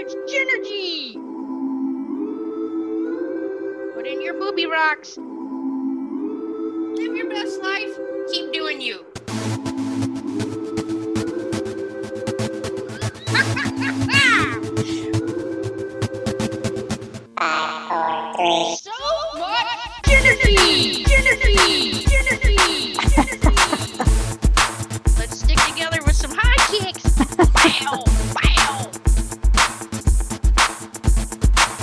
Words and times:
March 0.00 0.14
Genergy! 0.32 1.12
Put 3.92 4.06
in 4.06 4.22
your 4.22 4.32
booby 4.32 4.64
rocks. 4.64 5.18
Live 5.18 7.14
your 7.14 7.28
best 7.28 7.60
life. 7.60 7.98
Keep 8.32 8.50
doing 8.54 8.80
you. 8.80 9.04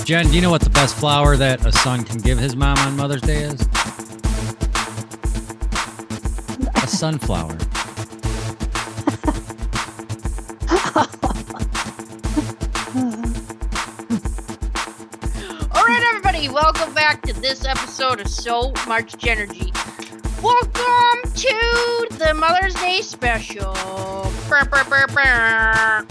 Jen, 0.08 0.26
do 0.28 0.36
you 0.36 0.40
know 0.40 0.48
what 0.48 0.62
the 0.62 0.70
best 0.70 0.96
flower 0.96 1.36
that 1.36 1.66
a 1.66 1.70
son 1.70 2.02
can 2.02 2.16
give 2.16 2.38
his 2.38 2.56
mom 2.56 2.78
on 2.78 2.96
Mother's 2.96 3.20
Day 3.20 3.42
is? 3.42 3.60
A 6.76 6.86
sunflower. 6.86 7.58
All 15.74 15.84
right, 15.84 16.02
everybody, 16.08 16.48
welcome 16.48 16.94
back 16.94 17.20
to 17.26 17.38
this 17.42 17.66
episode 17.66 18.22
of 18.22 18.28
So 18.28 18.72
Much 18.86 19.26
Energy. 19.26 19.70
Welcome 20.42 21.32
to 21.34 22.08
the 22.12 22.32
Mother's 22.34 22.72
Day 22.76 23.02
special. 23.02 23.74
Brr, 24.48 24.64
brr, 24.64 24.84
brr, 24.84 25.06
brr. 25.08 26.06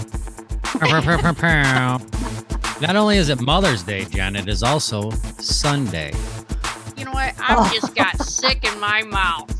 Not 2.80 2.96
only 2.96 3.18
is 3.18 3.30
it 3.30 3.42
Mother's 3.42 3.82
Day, 3.84 4.06
Jen, 4.06 4.36
it 4.36 4.48
is 4.48 4.62
also 4.62 5.10
Sunday. 5.40 6.14
You 6.96 7.06
know 7.06 7.12
what? 7.12 7.34
I've 7.40 7.74
just 7.74 7.96
got 7.96 8.18
sick 8.22 8.64
in 8.72 8.80
my 8.80 9.02
mouth. 9.04 9.52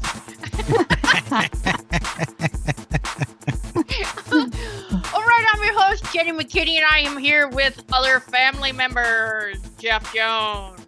All 5.14 5.24
right, 5.24 5.46
I'm 5.54 5.64
your 5.64 5.80
host, 5.80 6.04
Jenny 6.14 6.32
McKinney, 6.32 6.78
and 6.78 6.86
I 6.86 7.00
am 7.00 7.18
here 7.18 7.48
with 7.50 7.84
other 7.92 8.20
family 8.20 8.72
members, 8.72 9.58
Jeff 9.80 10.14
Jones. 10.14 10.82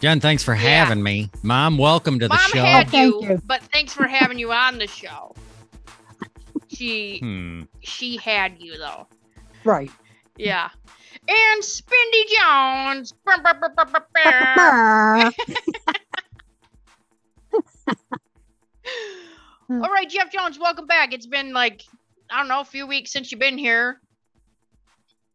Jen, 0.00 0.20
thanks 0.20 0.42
for 0.42 0.54
Yeah. 0.54 0.84
having 0.84 1.02
me. 1.02 1.30
Mom, 1.42 1.78
welcome 1.78 2.18
to 2.18 2.28
the 2.28 2.34
Mom 2.34 2.50
show. 2.50 2.64
had 2.64 2.88
Thank 2.90 3.14
you, 3.22 3.28
you. 3.30 3.42
but 3.46 3.62
thanks 3.72 3.92
for 3.92 4.06
having 4.06 4.38
you 4.38 4.52
on 4.52 4.78
the 4.78 4.86
show. 4.86 5.34
She 6.68 7.18
Hmm. 7.20 7.62
she 7.80 8.16
had 8.18 8.56
you 8.60 8.78
though. 8.78 9.06
Right. 9.64 9.90
Yeah. 10.36 10.68
And 11.28 11.62
Spindy 11.62 12.24
Jones. 12.36 13.12
All 19.70 19.80
right, 19.80 20.08
Jeff 20.08 20.32
Jones, 20.32 20.58
welcome 20.58 20.86
back. 20.86 21.12
It's 21.12 21.26
been 21.26 21.52
like 21.52 21.84
I 22.30 22.38
don't 22.38 22.48
know, 22.48 22.60
a 22.60 22.64
few 22.64 22.86
weeks 22.86 23.10
since 23.12 23.30
you've 23.30 23.40
been 23.40 23.58
here. 23.58 24.00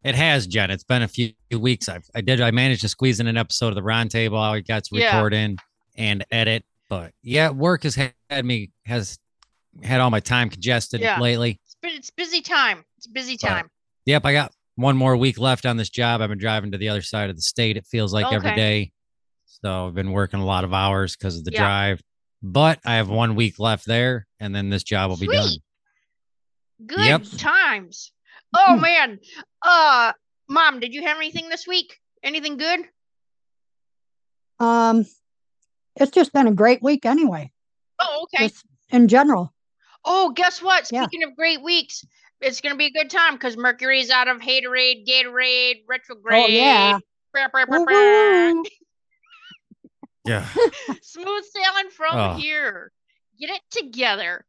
It 0.03 0.15
has, 0.15 0.47
Jen. 0.47 0.69
It's 0.69 0.83
been 0.83 1.01
a 1.03 1.07
few 1.07 1.31
weeks. 1.57 1.87
I've, 1.87 2.03
I 2.13 2.21
did. 2.21 2.41
I 2.41 2.51
managed 2.51 2.81
to 2.81 2.89
squeeze 2.89 3.19
in 3.19 3.27
an 3.27 3.37
episode 3.37 3.69
of 3.69 3.75
the 3.75 3.83
Round 3.83 4.11
Table. 4.11 4.37
I 4.37 4.59
got 4.59 4.83
to 4.85 4.95
Yeah. 4.97 5.15
record 5.15 5.33
in 5.33 5.57
and 5.95 6.25
edit, 6.31 6.65
but 6.89 7.13
yeah, 7.21 7.51
work 7.51 7.83
has 7.83 7.95
had 7.95 8.13
me 8.43 8.71
has 8.85 9.17
had 9.83 10.01
all 10.01 10.09
my 10.09 10.19
time 10.19 10.49
congested 10.49 10.99
Yeah. 11.01 11.19
lately. 11.19 11.59
It's 11.65 11.75
been 11.81 11.91
it's 11.95 12.09
busy 12.09 12.41
time. 12.41 12.83
It's 12.97 13.07
busy 13.07 13.37
But- 13.41 13.47
time. 13.47 13.69
Yep, 14.05 14.25
I 14.25 14.33
got 14.33 14.51
one 14.75 14.97
more 14.97 15.15
week 15.15 15.37
left 15.39 15.65
on 15.65 15.77
this 15.77 15.89
job. 15.89 16.21
I've 16.21 16.29
been 16.29 16.37
driving 16.39 16.71
to 16.71 16.77
the 16.77 16.89
other 16.89 17.01
side 17.01 17.29
of 17.29 17.35
the 17.35 17.41
state. 17.41 17.77
It 17.77 17.85
feels 17.85 18.13
like 18.13 18.31
every 18.31 18.49
Okay. 18.49 18.55
day. 18.55 18.91
So 19.45 19.87
I've 19.87 19.93
been 19.93 20.11
working 20.11 20.39
a 20.39 20.45
lot 20.45 20.63
of 20.63 20.73
hours 20.73 21.15
because 21.15 21.37
of 21.37 21.43
the 21.43 21.51
Yeah. 21.51 21.59
drive. 21.59 22.01
But 22.41 22.79
I 22.85 22.95
have 22.95 23.09
one 23.09 23.35
week 23.35 23.59
left 23.59 23.85
there, 23.85 24.27
and 24.39 24.53
then 24.53 24.69
this 24.69 24.83
job 24.83 25.09
will 25.09 25.17
be 25.17 25.27
done. 25.27 25.61
Good 26.85 27.05
Yep. 27.05 27.23
times. 27.37 28.11
Oh 28.53 28.75
man. 28.77 29.19
Uh 29.61 30.13
mom, 30.49 30.79
did 30.79 30.93
you 30.93 31.03
have 31.03 31.17
anything 31.17 31.49
this 31.49 31.65
week? 31.67 31.99
Anything 32.23 32.57
good? 32.57 32.81
Um, 34.59 35.05
it's 35.95 36.11
just 36.11 36.33
been 36.33 36.47
a 36.47 36.53
great 36.53 36.81
week 36.81 37.05
anyway, 37.05 37.51
Oh, 37.99 38.23
okay. 38.23 38.47
just 38.47 38.65
in 38.89 39.07
general. 39.07 39.53
Oh, 40.05 40.31
guess 40.31 40.61
what? 40.61 40.89
Yeah. 40.91 41.05
Speaking 41.05 41.23
of 41.27 41.35
great 41.35 41.61
weeks, 41.63 42.03
it's 42.43 42.61
gonna 42.61 42.75
be 42.75 42.85
a 42.87 42.91
good 42.91 43.09
time 43.09 43.33
because 43.33 43.57
Mercury's 43.57 44.09
out 44.09 44.27
of 44.27 44.39
Haterade, 44.41 45.07
Gatorade, 45.07 45.83
retrograde. 45.87 46.43
Oh 46.43 46.47
yeah. 46.47 46.99
Brr, 47.31 47.49
brr, 47.51 47.65
brr, 47.65 47.85
brr. 47.85 48.63
Yeah. 50.25 50.47
Smooth 51.01 51.43
sailing 51.53 51.89
from 51.91 52.15
Oh. 52.17 52.33
here. 52.35 52.91
Get 53.39 53.49
it 53.49 53.61
together. 53.71 54.45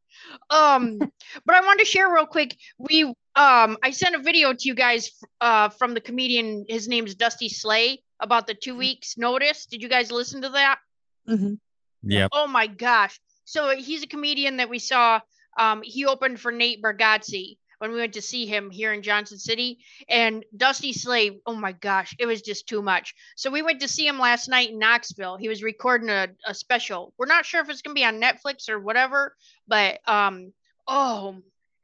Um, 0.49 0.99
but 1.45 1.55
I 1.55 1.61
wanted 1.65 1.79
to 1.83 1.89
share 1.89 2.09
real 2.13 2.25
quick. 2.25 2.55
We 2.77 3.03
um 3.03 3.77
I 3.83 3.91
sent 3.91 4.15
a 4.15 4.19
video 4.19 4.53
to 4.53 4.67
you 4.67 4.73
guys 4.75 5.11
uh 5.41 5.69
from 5.69 5.93
the 5.93 6.01
comedian, 6.01 6.65
his 6.69 6.87
name's 6.87 7.15
Dusty 7.15 7.49
Slay, 7.49 8.01
about 8.21 8.47
the 8.47 8.53
two 8.53 8.77
weeks 8.77 9.17
notice. 9.17 9.65
Did 9.65 9.81
you 9.81 9.89
guys 9.89 10.11
listen 10.11 10.43
to 10.43 10.49
that? 10.49 10.79
Mhm. 11.27 11.59
Yep. 12.03 12.29
Oh 12.33 12.47
my 12.47 12.67
gosh. 12.67 13.19
So 13.43 13.75
he's 13.75 14.03
a 14.03 14.07
comedian 14.07 14.57
that 14.57 14.69
we 14.69 14.79
saw. 14.79 15.19
Um, 15.57 15.81
he 15.83 16.05
opened 16.05 16.39
for 16.39 16.51
Nate 16.51 16.81
Bargatze 16.81 17.57
when 17.85 17.93
we 17.93 17.99
went 17.99 18.13
to 18.13 18.21
see 18.21 18.47
him 18.47 18.71
here 18.71 18.93
in 18.93 19.03
Johnson 19.03 19.37
City. 19.37 19.77
And 20.09 20.43
Dusty 20.57 20.91
Slay, 20.91 21.39
oh 21.45 21.53
my 21.53 21.71
gosh, 21.71 22.15
it 22.17 22.25
was 22.25 22.41
just 22.41 22.67
too 22.67 22.81
much. 22.81 23.13
So 23.35 23.51
we 23.51 23.61
went 23.61 23.81
to 23.81 23.87
see 23.87 24.07
him 24.07 24.17
last 24.17 24.49
night 24.49 24.71
in 24.71 24.79
Knoxville. 24.79 25.37
He 25.37 25.47
was 25.47 25.61
recording 25.61 26.09
a, 26.09 26.29
a 26.47 26.55
special. 26.55 27.13
We're 27.17 27.27
not 27.27 27.45
sure 27.45 27.61
if 27.61 27.69
it's 27.69 27.83
gonna 27.83 27.93
be 27.93 28.03
on 28.03 28.19
Netflix 28.19 28.69
or 28.69 28.79
whatever, 28.79 29.35
but 29.67 29.99
um, 30.07 30.51
oh 30.87 31.37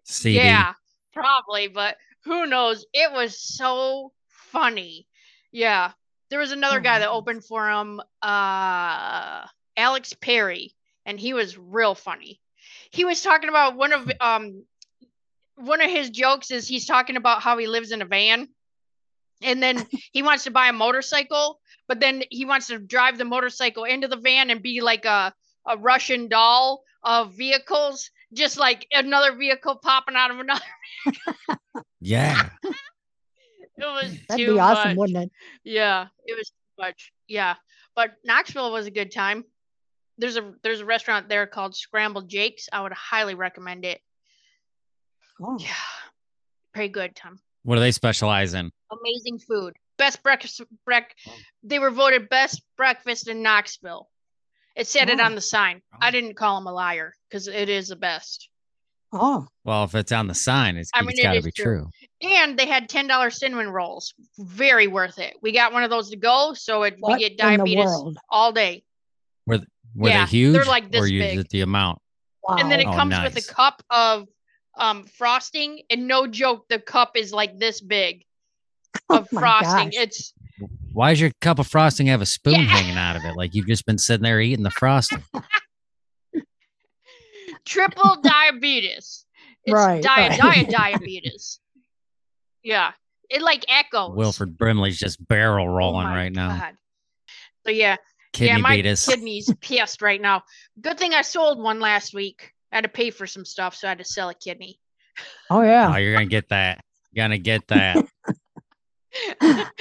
CD. 0.04 0.38
yeah, 0.38 0.74
probably, 1.14 1.68
but 1.68 1.98
who 2.26 2.48
knows? 2.48 2.84
It 2.94 3.12
was 3.12 3.40
so 3.40 4.12
funny. 4.28 5.08
Yeah. 5.52 5.92
There 6.32 6.40
was 6.40 6.52
another 6.52 6.80
Oh 6.80 6.82
guy 6.82 7.00
that 7.00 7.10
opened 7.10 7.46
for 7.46 7.70
him, 7.70 8.02
uh 8.24 9.46
Alex 9.78 10.14
Perry, 10.20 10.74
and 11.06 11.20
he 11.20 11.34
was 11.34 11.60
real 11.60 11.94
funny. 11.94 12.40
He 12.90 13.06
was 13.06 13.22
talking 13.22 13.50
about 13.50 13.76
one 13.76 13.94
of 13.94 14.12
um 14.20 14.64
one 15.62 15.82
of 15.82 15.90
his 15.90 16.10
jokes 16.10 16.52
is 16.52 16.68
he's 16.68 16.86
talking 16.86 17.16
about 17.18 17.42
how 17.42 17.58
he 17.58 17.68
lives 17.68 17.92
in 17.92 18.02
a 18.02 18.06
van 18.06 18.48
and 19.42 19.62
then 19.62 19.86
he 20.12 20.24
wants 20.24 20.44
to 20.46 20.52
buy 20.52 20.68
a 20.68 20.74
motorcycle, 20.74 21.60
but 21.88 22.00
then 22.00 22.24
he 22.30 22.46
wants 22.46 22.68
to 22.68 22.80
drive 22.80 23.18
the 23.18 23.26
motorcycle 23.26 23.84
into 23.84 24.08
the 24.08 24.18
van 24.18 24.50
and 24.50 24.62
be 24.62 24.82
like 24.82 25.06
a 25.06 25.34
a 25.68 25.78
Russian 25.78 26.28
doll 26.28 26.84
of 27.04 27.34
vehicles, 27.36 28.10
just 28.34 28.58
like 28.58 28.88
another 28.92 29.36
vehicle 29.36 29.76
popping 29.76 30.16
out 30.16 30.32
of 30.32 30.40
another. 30.40 30.62
Yeah. 32.04 32.50
It 32.64 32.74
was 33.86 34.18
That'd 34.28 34.46
too 34.46 34.54
be 34.54 34.60
awesome, 34.60 34.90
much. 34.90 34.98
wouldn't 34.98 35.18
it? 35.26 35.32
Yeah, 35.64 36.08
it 36.26 36.36
was 36.36 36.50
too 36.50 36.82
much. 36.84 37.12
Yeah, 37.28 37.56
but 37.96 38.14
Knoxville 38.24 38.72
was 38.72 38.88
a 38.88 38.92
good 38.92 39.12
time. 39.12 39.44
There's 40.18 40.36
a 40.38 40.54
there's 40.64 40.82
a 40.82 40.86
restaurant 40.86 41.30
there 41.30 41.46
called 41.48 41.76
Scrambled 41.76 42.28
Jake's. 42.28 42.70
I 42.72 42.82
would 42.82 42.92
highly 42.92 43.36
recommend 43.36 43.86
it. 43.86 44.02
Oh, 45.42 45.58
Yeah, 45.60 45.68
pretty 46.74 46.90
good 46.90 47.16
time. 47.16 47.40
What 47.64 47.76
do 47.76 47.82
they 47.82 47.92
specialize 47.92 48.54
in? 48.54 48.72
Amazing 48.92 49.40
food. 49.40 49.74
Best 49.98 50.22
breakfast. 50.24 50.62
Brec- 50.88 51.12
they 51.64 51.80
were 51.80 51.92
voted 51.92 52.30
best 52.30 52.62
breakfast 52.78 53.28
in 53.28 53.42
Knoxville. 53.44 54.10
It 54.76 54.88
said 54.88 55.10
it 55.10 55.20
Oh. 55.20 55.24
on 55.24 55.36
the 55.36 55.42
sign. 55.42 55.82
I 56.02 56.08
Oh. 56.08 56.12
didn't 56.12 56.36
call 56.36 56.58
him 56.58 56.66
a 56.68 56.72
liar 56.72 57.14
because 57.30 57.48
it 57.48 57.70
is 57.70 57.90
the 57.90 57.96
best. 57.96 58.48
oh, 59.14 59.46
Well, 59.66 59.84
if 59.84 59.94
it's 59.94 60.14
on 60.14 60.28
the 60.28 60.34
sign, 60.34 60.78
it's, 60.78 60.90
I 60.94 61.02
mean, 61.02 61.10
it's 61.12 61.20
it 61.20 61.24
got 61.24 61.32
to 61.34 61.38
is 61.40 61.46
be 61.46 61.52
true. 61.52 61.90
true. 62.22 62.30
And 62.30 62.58
they 62.58 62.66
had 62.66 62.88
ten 62.88 63.08
dollars 63.08 63.38
cinnamon 63.40 63.68
rolls. 63.70 64.14
Very 64.40 64.88
worth 64.88 65.20
it. 65.20 65.36
We 65.42 65.52
got 65.52 65.74
one 65.74 65.84
of 65.84 65.90
those 65.90 66.10
to 66.12 66.16
go, 66.18 66.54
so 66.54 66.84
it, 66.84 66.96
we 67.02 67.18
get 67.20 67.38
diabetes 67.38 67.90
all 68.30 68.54
day. 68.54 68.84
Were 69.48 69.60
Yeah, 69.96 70.24
they 70.26 70.30
huge? 70.32 70.54
they're 70.54 70.64
like 70.64 70.90
this 70.92 71.02
or 71.02 71.08
you, 71.08 71.20
big. 71.20 71.38
is 71.40 71.46
the 71.50 71.60
amount? 71.62 72.00
Wow. 72.44 72.56
and 72.58 72.72
then 72.72 72.80
it 72.80 72.88
Oh, 72.88 72.94
comes 72.94 73.14
with 73.22 73.36
a 73.36 73.54
cup 73.54 73.84
of 73.90 74.28
um 74.82 75.06
frosting 75.06 75.82
and 75.90 76.08
no 76.08 76.28
joke 76.28 76.66
the 76.70 76.80
cup 76.80 77.16
is 77.16 77.32
like 77.32 77.58
this 77.60 77.80
big 77.80 78.24
Oh 79.10 79.20
of 79.20 79.32
my 79.32 79.40
frosting 79.40 79.92
gosh. 79.92 80.04
it's 80.04 80.34
Why 80.92 81.12
does 81.12 81.22
your 81.22 81.32
cup 81.40 81.60
of 81.60 81.68
frosting 81.68 82.08
have 82.08 82.22
a 82.22 82.26
spoon 82.26 82.56
Yeah. 82.56 82.62
hanging 82.66 82.98
out 82.98 83.16
of 83.16 83.24
it? 83.24 83.38
Like 83.38 83.56
you've 83.56 83.68
just 83.68 83.86
been 83.86 83.98
sitting 83.98 84.24
there 84.24 84.42
eating 84.42 84.64
the 84.64 84.72
frosting. 84.72 85.24
triple 87.66 88.18
diabetes 88.22 89.26
it's 89.66 89.74
Right, 89.74 90.02
diet 90.02 90.32
right. 90.32 90.40
diet 90.56 90.70
diabetes 90.70 91.60
yeah 92.64 92.92
it 93.30 93.42
like 93.42 93.64
echoes 93.70 94.16
Wilford 94.16 94.58
Brimley's 94.58 94.98
just 95.00 95.26
barrel 95.28 95.68
Oh 95.68 95.74
rolling 95.74 96.08
my 96.08 96.16
right 96.16 96.32
now. 96.34 96.72
So 97.66 97.72
yeah 97.72 97.98
Kidney 98.34 98.48
yeah 98.50 98.58
my 98.58 98.76
beatus. 98.78 99.06
kidney's 99.08 99.54
pissed 99.62 100.02
right 100.02 100.20
now 100.22 100.44
good 100.82 100.98
thing 100.98 101.14
i 101.14 101.22
sold 101.22 101.60
one 101.62 101.80
last 101.80 102.14
week 102.14 102.52
i 102.72 102.78
had 102.78 102.84
to 102.84 102.90
pay 102.90 103.10
for 103.10 103.28
some 103.28 103.46
stuff 103.46 103.76
so 103.76 103.88
i 103.88 103.90
had 103.90 103.98
to 103.98 104.06
sell 104.06 104.30
a 104.30 104.36
kidney 104.36 104.80
oh 105.50 105.62
yeah. 105.62 105.88
Oh, 105.88 105.92
yeah. 105.92 105.98
you're 105.98 106.14
gonna 106.14 106.26
get 106.26 106.50
that. 106.50 106.84
You're 107.12 107.24
gonna 107.26 107.38
get 107.38 107.68
that. 107.68 107.98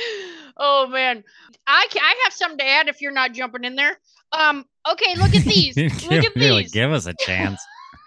oh 0.57 0.89
man, 0.89 1.23
I 1.67 1.87
ca 1.91 2.01
I 2.03 2.15
have 2.25 2.33
something 2.33 2.59
to 2.59 2.67
add 2.67 2.89
if 2.89 3.01
you're 3.01 3.13
not 3.13 3.33
jumping 3.33 3.65
in 3.65 3.77
there. 3.77 3.97
Um, 4.33 4.65
okay, 4.91 5.15
look 5.17 5.35
at 5.35 5.45
these. 5.45 5.77
look 6.11 6.25
at 6.25 6.35
really 6.35 6.63
these. 6.63 6.73
give 6.73 6.93
us 6.93 7.07
a 7.07 7.15
chance. 7.21 7.61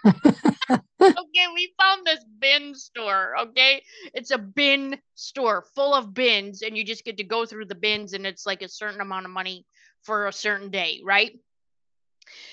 okay, 0.06 1.46
we 1.54 1.72
found 1.80 2.06
this 2.06 2.24
bin 2.38 2.74
store. 2.74 3.34
Okay, 3.40 3.82
it's 4.12 4.30
a 4.30 4.38
bin 4.38 4.98
store 5.14 5.64
full 5.74 5.94
of 5.94 6.12
bins, 6.12 6.62
and 6.62 6.76
you 6.76 6.84
just 6.84 7.04
get 7.04 7.16
to 7.16 7.24
go 7.24 7.46
through 7.46 7.66
the 7.66 7.74
bins, 7.74 8.12
and 8.12 8.26
it's 8.26 8.44
like 8.44 8.60
a 8.60 8.68
certain 8.68 9.00
amount 9.00 9.24
of 9.24 9.32
money 9.32 9.64
for 10.02 10.26
a 10.26 10.32
certain 10.32 10.70
day, 10.70 11.00
right? 11.02 11.32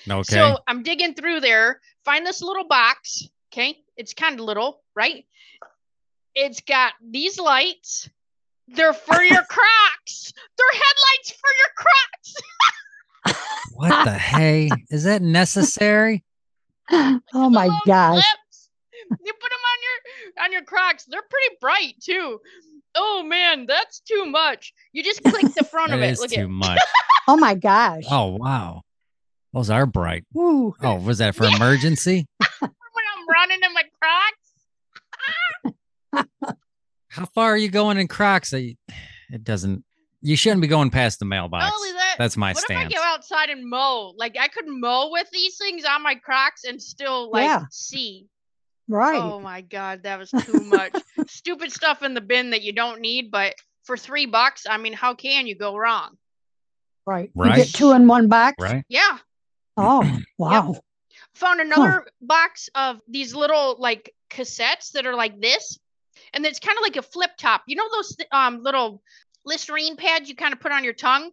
Okay. 0.08 0.22
So 0.34 0.58
I'm 0.66 0.82
digging 0.82 1.14
through 1.14 1.40
there, 1.40 1.80
find 2.04 2.26
this 2.26 2.42
little 2.42 2.64
box. 2.64 3.28
Okay, 3.52 3.78
it's 3.96 4.14
kind 4.14 4.38
of 4.38 4.46
little, 4.46 4.82
right? 4.94 5.24
It's 6.34 6.60
got 6.60 6.94
these 7.02 7.38
lights. 7.38 8.08
They're 8.68 8.94
for 8.94 9.22
your 9.22 9.44
Crocs. 9.44 10.32
They're 10.56 10.80
headlights 10.80 11.32
for 11.32 11.50
your 11.58 11.72
Crocs. 11.76 12.34
what 13.74 14.04
the 14.04 14.12
hey? 14.12 14.70
Is 14.90 15.04
that 15.04 15.22
necessary? 15.22 16.24
oh 16.90 17.50
my 17.50 17.68
gosh. 17.86 18.24
clips. 18.24 18.70
You 19.24 19.32
put 19.34 19.50
them 19.50 19.58
on 19.60 19.78
your 19.82 20.44
on 20.44 20.52
your 20.52 20.62
Crocs. 20.62 21.04
They're 21.04 21.22
pretty 21.22 21.56
bright 21.60 21.94
too. 22.02 22.40
Oh 22.94 23.22
man, 23.22 23.66
that's 23.66 24.00
too 24.00 24.26
much. 24.26 24.72
You 24.92 25.02
just 25.02 25.22
click 25.22 25.54
the 25.54 25.64
front 25.64 25.90
That 25.90 25.96
of 25.98 26.02
it. 26.02 26.10
is 26.12 26.20
Look 26.20 26.30
too 26.30 26.42
at 26.42 26.50
much. 26.50 26.78
Oh 27.28 27.36
my 27.36 27.54
gosh. 27.54 28.04
Oh 28.10 28.36
wow. 28.36 28.82
Those 29.52 29.70
are 29.70 29.86
bright. 29.86 30.24
Ooh. 30.36 30.74
Oh, 30.80 30.96
was 30.96 31.18
that 31.18 31.34
for 31.34 31.44
Yeah. 31.44 31.56
emergency? 31.56 32.26
when 32.60 32.70
I'm 33.16 33.28
running 33.28 33.58
in 33.62 33.74
my 33.74 33.82
Crocs. 34.00 35.74
How 37.08 37.26
far 37.26 37.50
are 37.52 37.56
you 37.56 37.68
going 37.68 37.98
in 37.98 38.08
Crocs? 38.08 38.52
It 38.52 38.76
it 39.30 39.44
doesn't. 39.44 39.84
You 40.24 40.36
shouldn't 40.36 40.62
be 40.62 40.68
going 40.68 40.90
past 40.90 41.18
the 41.18 41.24
mailbox. 41.24 41.64
Not 41.64 41.74
only 41.74 41.92
that, 41.92 42.14
That's 42.16 42.36
my 42.36 42.52
what 42.52 42.64
if 42.70 42.76
I 42.76 42.88
go 42.88 43.02
outside 43.02 43.50
and 43.50 43.68
mow? 43.68 44.14
Like 44.16 44.36
I 44.38 44.48
could 44.48 44.66
mow 44.68 45.10
with 45.10 45.28
these 45.32 45.56
things 45.58 45.84
on 45.84 46.02
my 46.02 46.14
Crocs 46.14 46.64
and 46.64 46.80
still 46.80 47.30
like 47.30 47.44
Yeah. 47.44 47.64
see. 47.70 48.26
Right. 48.88 49.20
Oh 49.20 49.40
my 49.40 49.62
god, 49.62 50.04
that 50.04 50.18
was 50.18 50.30
too 50.30 50.62
much. 50.64 50.92
Stupid 51.28 51.72
stuff 51.72 52.02
in 52.02 52.14
the 52.14 52.20
bin 52.20 52.50
that 52.50 52.62
you 52.62 52.72
don't 52.72 53.00
need, 53.00 53.30
but 53.30 53.54
for 53.84 53.96
three 53.96 54.26
bucks, 54.26 54.64
I 54.68 54.76
mean, 54.76 54.92
how 54.92 55.14
can 55.14 55.46
you 55.46 55.56
go 55.56 55.76
wrong? 55.76 56.16
right. 57.04 57.30
Right. 57.34 57.58
You 57.58 57.64
get 57.64 57.74
two 57.74 57.90
in 57.92 58.06
one 58.06 58.28
box. 58.28 58.54
Right? 58.60 58.84
Yeah. 58.88 59.18
Oh, 59.76 60.18
wow. 60.38 60.74
Found 61.34 61.60
another 61.60 62.06
box 62.20 62.68
of 62.74 63.00
these 63.08 63.34
little 63.34 63.76
like 63.78 64.14
cassettes 64.30 64.92
that 64.92 65.06
are 65.06 65.14
like 65.14 65.40
this, 65.40 65.78
and 66.34 66.44
it's 66.44 66.58
kind 66.60 66.76
of 66.76 66.82
like 66.82 66.96
a 66.96 67.02
flip 67.02 67.30
top. 67.38 67.62
You 67.66 67.76
know 67.76 67.88
those 67.94 68.16
um 68.32 68.62
little 68.62 69.02
Listerine 69.44 69.96
pads 69.96 70.28
you 70.28 70.36
kind 70.36 70.52
of 70.52 70.60
put 70.60 70.72
on 70.72 70.84
your 70.84 70.92
tongue? 70.92 71.30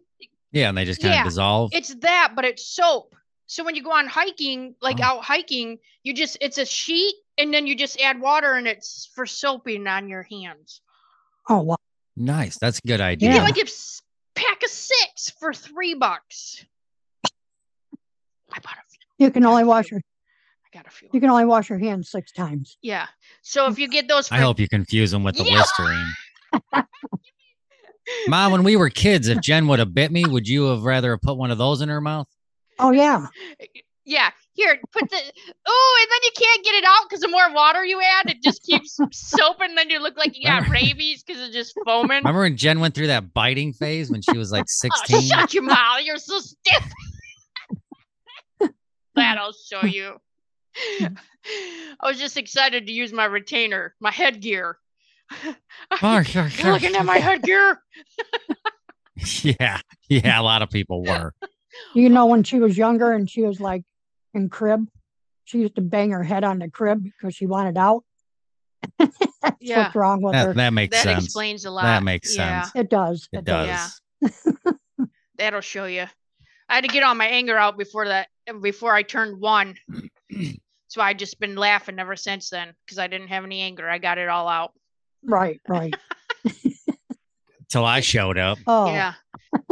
Yeah, 0.52 0.68
and 0.68 0.76
they 0.78 0.84
just 0.84 1.00
kind 1.02 1.18
of 1.20 1.24
dissolve. 1.24 1.70
It's 1.72 1.94
that, 1.96 2.32
but 2.34 2.44
it's 2.44 2.66
soap. 2.66 3.14
So 3.46 3.64
when 3.64 3.74
you 3.74 3.82
go 3.82 3.92
on 3.92 4.06
hiking, 4.06 4.74
like 4.80 4.98
Oh. 5.00 5.04
out 5.04 5.24
hiking, 5.24 5.78
you 6.02 6.12
just 6.14 6.38
it's 6.40 6.58
a 6.58 6.64
sheet 6.64 7.14
and 7.38 7.52
then 7.52 7.66
you 7.66 7.76
just 7.76 8.00
add 8.00 8.20
water 8.20 8.54
and 8.54 8.66
it's 8.66 9.08
for 9.14 9.26
soaping 9.26 9.86
on 9.86 10.08
your 10.08 10.22
hands. 10.24 10.80
Oh, 11.48 11.60
wow. 11.62 11.76
nice. 12.16 12.58
That's 12.58 12.78
a 12.78 12.86
good 12.86 13.00
You 13.00 13.06
idea. 13.06 13.28
Yeah. 13.30 13.34
get 13.36 13.42
like 13.44 13.58
a 13.58 13.62
s- 13.62 14.02
pack 14.34 14.62
of 14.62 14.70
six 14.70 15.30
for 15.38 15.52
three 15.52 15.94
bucks. 15.94 16.64
I 18.52 18.58
bought 18.60 18.74
a 18.74 18.88
few. 18.88 19.26
You 19.26 19.30
can 19.30 19.44
only 19.44 19.64
wash 19.64 19.90
your 19.90 20.00
I 20.00 20.76
got 20.76 20.86
a 20.86 20.90
few. 20.90 21.08
you 21.12 21.20
can 21.20 21.30
only 21.30 21.44
wash 21.44 21.68
your 21.68 21.78
hands 21.78 22.10
six 22.10 22.32
times. 22.32 22.78
Yeah. 22.82 23.06
So 23.42 23.66
if 23.68 23.78
you 23.78 23.88
get 23.88 24.08
those 24.08 24.28
for 24.28 24.34
I 24.34 24.38
hope 24.38 24.58
you 24.60 24.68
confuse 24.68 25.10
them 25.10 25.24
with 25.24 25.36
the 25.36 25.44
Yeah. 25.44 25.58
Listerine. 25.58 26.12
Mom, 28.28 28.50
when 28.52 28.64
we 28.64 28.76
were 28.76 28.90
kids, 28.90 29.28
if 29.28 29.40
Jen 29.40 29.68
would 29.68 29.78
have 29.78 29.94
bit 29.94 30.10
me, 30.10 30.24
would 30.26 30.48
you 30.48 30.64
have 30.64 30.82
rather 30.82 31.16
put 31.16 31.36
one 31.36 31.50
of 31.50 31.58
those 31.58 31.80
in 31.80 31.88
her 31.88 32.00
mouth? 32.00 32.26
Oh 32.78 32.90
yeah. 32.92 33.26
yeah, 34.04 34.30
here, 34.54 34.80
put 34.92 35.08
the 35.10 35.16
oh, 35.66 36.02
and 36.02 36.10
then 36.10 36.20
you 36.24 36.30
can't 36.36 36.64
get 36.64 36.74
it 36.74 36.84
out 36.84 37.08
because 37.08 37.20
the 37.20 37.28
more 37.28 37.52
water 37.52 37.84
you 37.84 38.00
add, 38.02 38.30
it 38.30 38.42
just 38.42 38.62
keeps 38.64 38.98
soaping. 39.12 39.74
Then 39.76 39.90
you 39.90 40.00
look 40.00 40.16
like 40.16 40.36
you 40.36 40.44
got 40.46 40.68
rabies 40.68 41.22
because 41.22 41.40
it's 41.42 41.54
just 41.54 41.74
foaming. 41.84 42.18
Remember 42.18 42.40
when 42.40 42.56
Jen 42.56 42.80
went 42.80 42.94
through 42.94 43.08
that 43.08 43.32
biting 43.32 43.72
phase 43.72 44.10
when 44.10 44.22
she 44.22 44.36
was 44.36 44.50
like 44.50 44.62
Oh, 44.62 44.64
16? 45.06 45.20
shut 45.22 45.54
your 45.54 45.62
mouth. 45.64 46.00
You're 46.02 46.16
so 46.16 46.38
stiff. 46.40 46.92
That'll 49.20 49.52
show 49.52 49.84
you. 49.86 50.16
I 51.00 52.06
was 52.06 52.18
just 52.18 52.36
excited 52.36 52.86
to 52.86 52.92
use 52.92 53.12
my 53.12 53.24
retainer, 53.24 53.94
my 54.00 54.10
headgear. 54.10 54.78
Oh, 56.02 56.22
You're 56.32 56.72
looking 56.72 56.96
at 56.96 57.04
my 57.04 57.18
headgear. 57.18 57.80
yeah, 59.42 59.78
yeah, 60.08 60.40
a 60.40 60.42
lot 60.42 60.62
of 60.62 60.70
people 60.70 61.04
were. 61.04 61.32
You 61.94 62.08
know 62.08 62.26
when 62.26 62.42
she 62.42 62.58
was 62.58 62.76
younger 62.76 63.12
and 63.12 63.30
she 63.30 63.42
was 63.42 63.60
like 63.60 63.84
in 64.34 64.48
crib, 64.48 64.88
she 65.44 65.58
used 65.58 65.76
to 65.76 65.82
bang 65.82 66.10
her 66.10 66.24
head 66.24 66.42
on 66.42 66.58
the 66.58 66.68
crib 66.68 67.04
because 67.04 67.34
she 67.36 67.46
wanted 67.46 67.76
out. 67.78 68.02
That's 68.98 69.16
Yeah. 69.60 69.84
what's 69.84 69.94
wrong 69.94 70.20
with 70.22 70.32
That, 70.32 70.46
her. 70.46 70.54
that 70.54 70.72
makes 70.72 70.96
That 70.96 71.04
sense. 71.04 71.24
explains 71.26 71.64
a 71.64 71.70
lot. 71.70 71.82
That 71.82 72.02
makes 72.02 72.36
Yeah, 72.36 72.62
sense. 72.62 72.74
It 72.76 72.90
does. 72.90 73.28
It 73.32 73.44
does. 73.44 74.00
Yeah. 74.20 74.72
that'll 75.36 75.60
show 75.60 75.84
you. 75.84 76.06
I 76.70 76.76
had 76.76 76.84
to 76.84 76.88
get 76.88 77.02
all 77.02 77.16
my 77.16 77.26
anger 77.26 77.58
out 77.58 77.76
before 77.76 78.06
that, 78.06 78.28
before 78.62 78.94
I 78.94 79.02
turned 79.02 79.40
one. 79.40 79.74
so 80.86 81.02
I 81.02 81.14
just 81.14 81.40
been 81.40 81.56
laughing 81.56 81.98
ever 81.98 82.14
since 82.14 82.48
then 82.48 82.72
because 82.86 82.96
I 82.98 83.08
didn't 83.08 83.28
have 83.28 83.42
any 83.44 83.60
anger. 83.60 83.90
I 83.90 83.98
got 83.98 84.18
it 84.18 84.28
all 84.28 84.48
out. 84.48 84.72
Right, 85.24 85.60
right. 85.68 85.94
Till 87.68 87.84
I 87.84 88.00
showed 88.00 88.38
up. 88.38 88.58
Oh, 88.68 88.86
Yeah. 88.86 89.14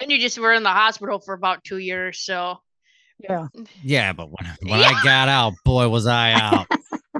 and 0.00 0.10
you 0.10 0.18
just 0.18 0.38
were 0.38 0.54
in 0.54 0.62
the 0.62 0.70
hospital 0.70 1.18
for 1.18 1.34
about 1.34 1.62
two 1.62 1.78
years. 1.78 2.20
So 2.20 2.58
yeah. 3.18 3.48
Yeah, 3.82 4.14
but 4.14 4.28
when, 4.30 4.50
when 4.62 4.80
Yeah. 4.80 4.88
I 4.96 5.04
got 5.04 5.28
out, 5.28 5.52
boy, 5.64 5.88
was 5.90 6.06
I 6.06 6.32
out. 6.32 6.66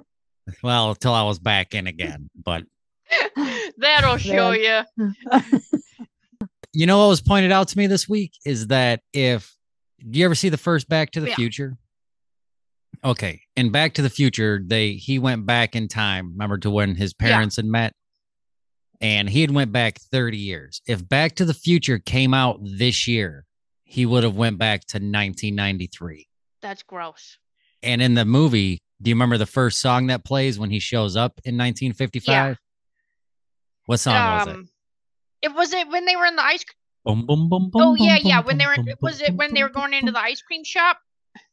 well, 0.62 0.90
until 0.90 1.12
I 1.12 1.22
was 1.24 1.38
back 1.38 1.74
in 1.74 1.86
again. 1.86 2.30
But 2.42 2.64
that'll 3.76 4.16
show 4.16 4.52
you. 4.52 4.80
You 6.72 6.86
know 6.86 6.98
what 7.00 7.08
was 7.08 7.20
pointed 7.20 7.52
out 7.52 7.68
to 7.68 7.78
me 7.78 7.86
this 7.86 8.08
week 8.08 8.32
is 8.44 8.68
that 8.68 9.00
if 9.12 9.54
do 10.08 10.18
you 10.18 10.24
ever 10.24 10.34
see 10.34 10.48
the 10.48 10.56
first 10.58 10.88
Back 10.88 11.10
to 11.12 11.20
the 11.20 11.28
Yeah. 11.28 11.36
Future? 11.36 11.76
Okay, 13.04 13.42
in 13.56 13.70
Back 13.70 13.94
to 13.94 14.02
the 14.02 14.10
Future, 14.10 14.60
they 14.64 14.92
he 14.94 15.18
went 15.18 15.46
back 15.46 15.74
in 15.74 15.88
time. 15.88 16.32
Remember 16.32 16.58
to 16.58 16.70
when 16.70 16.94
his 16.94 17.14
Yeah. 17.20 17.28
parents 17.28 17.56
had 17.56 17.64
met, 17.64 17.94
and 19.00 19.28
he 19.28 19.40
had 19.40 19.50
went 19.50 19.72
back 19.72 19.98
thirty 20.00 20.38
years. 20.38 20.80
If 20.86 21.08
Back 21.08 21.34
to 21.36 21.44
the 21.44 21.54
Future 21.54 21.98
came 21.98 22.32
out 22.34 22.60
this 22.62 23.06
year, 23.08 23.44
he 23.84 24.06
would 24.06 24.22
have 24.24 24.36
went 24.36 24.58
back 24.58 24.84
to 24.88 24.98
1993. 24.98 26.28
That's 26.60 26.82
gross. 26.82 27.38
And 27.82 28.00
in 28.00 28.14
the 28.14 28.24
movie, 28.24 28.80
do 29.00 29.10
you 29.10 29.14
remember 29.16 29.36
the 29.38 29.46
first 29.46 29.80
song 29.80 30.06
that 30.06 30.24
plays 30.24 30.58
when 30.58 30.70
he 30.70 30.78
shows 30.78 31.16
up 31.16 31.40
in 31.44 31.56
1955? 31.56 32.58
What 33.86 33.98
song 33.98 34.14
was 34.38 34.46
it? 34.46 34.54
Um, 34.54 34.68
It 35.42 35.54
was 35.54 35.72
it 35.72 35.88
when 35.88 36.04
they 36.06 36.16
were 36.16 36.26
in 36.26 36.36
the 36.36 36.44
ice. 36.44 36.64
Boom, 37.04 37.26
boom, 37.26 37.48
boom, 37.48 37.70
boom, 37.70 37.82
Oh 37.82 37.94
yeah, 37.94 38.18
boom, 38.18 38.26
yeah. 38.28 38.38
boom, 38.40 38.46
When 38.46 38.58
they 38.58 38.66
were, 38.66 38.76
boom, 38.76 38.84
boom, 38.84 38.96
was 39.00 39.20
it 39.20 39.28
boom, 39.28 39.36
when 39.38 39.54
they 39.54 39.62
were 39.62 39.68
going 39.68 39.90
boom, 39.90 40.00
into 40.00 40.12
the 40.12 40.20
ice 40.20 40.40
cream 40.40 40.62
shop? 40.64 40.98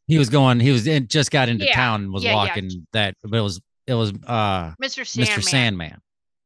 He 0.08 0.18
was 0.18 0.30
going. 0.30 0.60
He 0.60 0.72
was 0.72 0.88
in, 0.88 1.08
just 1.08 1.32
got 1.32 1.50
into 1.50 1.66
Yeah, 1.66 1.76
town 1.76 2.04
and 2.04 2.14
was 2.14 2.24
yeah, 2.24 2.32
yeah. 2.32 2.36
walking 2.36 2.88
that. 2.94 3.16
But 3.24 3.38
it 3.38 3.42
was 3.42 3.62
it 3.88 3.94
was 3.94 4.12
uh 4.28 4.74
Mr. 4.82 5.06
Sandman. 5.06 5.26
Mr. 5.28 5.44
Sandman 5.44 6.02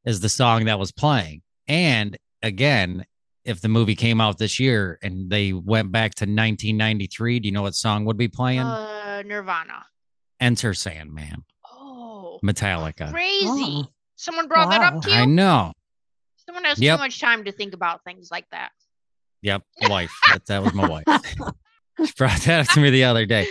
is 0.06 0.20
the 0.20 0.30
song 0.30 0.66
that 0.66 0.80
was 0.80 0.92
playing. 0.92 1.42
And 1.68 2.18
again, 2.42 3.06
if 3.46 3.62
the 3.62 3.70
movie 3.70 3.96
came 3.96 4.20
out 4.22 4.38
this 4.38 4.60
year 4.60 5.00
and 5.02 5.30
they 5.30 5.54
went 5.54 5.92
back 5.92 6.14
to 6.16 6.24
1993, 6.26 7.40
do 7.40 7.48
you 7.48 7.52
know 7.54 7.62
what 7.62 7.76
song 7.76 8.06
would 8.06 8.18
be 8.18 8.28
playing? 8.28 8.62
Uh, 8.62 9.24
Nirvana. 9.26 9.86
Enter 10.40 10.74
Sandman, 10.74 11.44
Oh, 11.70 12.40
Metallica. 12.44 13.12
crazy! 13.12 13.48
Oh. 13.48 13.90
Someone 14.16 14.48
brought 14.48 14.70
that 14.72 14.82
up 14.94 15.02
to 15.04 15.10
you. 15.10 15.16
I 15.16 15.26
know. 15.26 15.74
Someone 16.46 16.64
has 16.66 16.80
Yep. 16.80 16.98
too 16.98 17.04
much 17.04 17.20
time 17.20 17.44
to 17.46 17.52
think 17.52 17.74
about 17.74 18.04
things 18.04 18.30
like 18.32 18.46
that. 18.52 18.70
Yep, 19.42 19.64
wife. 19.90 20.12
that, 20.28 20.46
that 20.48 20.64
was 20.64 20.74
my 20.74 20.88
wife. 20.88 21.04
she 22.06 22.12
brought 22.18 22.40
that 22.42 22.62
up 22.68 22.74
to 22.74 22.80
me 22.80 22.90
the 22.90 23.04
other 23.06 23.26
day. 23.26 23.48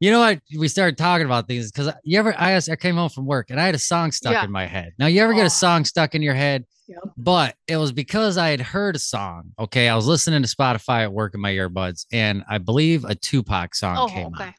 You 0.00 0.10
know 0.10 0.18
what? 0.20 0.40
We 0.58 0.68
started 0.68 0.98
talking 0.98 1.24
about 1.24 1.48
these 1.48 1.70
because 1.72 1.92
you 2.04 2.18
ever 2.18 2.34
I, 2.38 2.54
was- 2.54 2.68
I 2.68 2.76
came 2.76 2.96
home 2.96 3.08
from 3.08 3.26
work 3.26 3.50
and 3.50 3.60
I 3.60 3.66
had 3.66 3.74
a 3.74 3.78
song 3.78 4.12
stuck 4.12 4.32
Yeah. 4.32 4.44
in 4.44 4.50
my 4.50 4.66
head. 4.66 4.92
Now 4.98 5.06
you 5.06 5.22
ever 5.22 5.32
get 5.32 5.42
Oh. 5.44 5.46
a 5.46 5.50
song 5.50 5.84
stuck 5.84 6.14
in 6.14 6.22
your 6.22 6.34
head? 6.34 6.64
Yep. 6.88 6.98
But 7.16 7.56
it 7.66 7.76
was 7.78 7.92
because 7.92 8.36
I 8.36 8.50
had 8.50 8.60
heard 8.60 8.96
a 8.96 8.98
song. 8.98 9.52
Okay, 9.58 9.88
I 9.88 9.96
was 9.96 10.06
listening 10.06 10.42
to 10.42 10.48
Spotify 10.48 11.02
at 11.04 11.12
work 11.12 11.34
in 11.34 11.40
my 11.40 11.52
earbuds, 11.52 12.04
and 12.12 12.44
I 12.48 12.58
believe 12.58 13.04
a 13.04 13.14
Tupac 13.14 13.74
song 13.74 13.96
Oh, 13.98 14.06
came 14.08 14.26
okay. 14.34 14.44
on. 14.48 14.54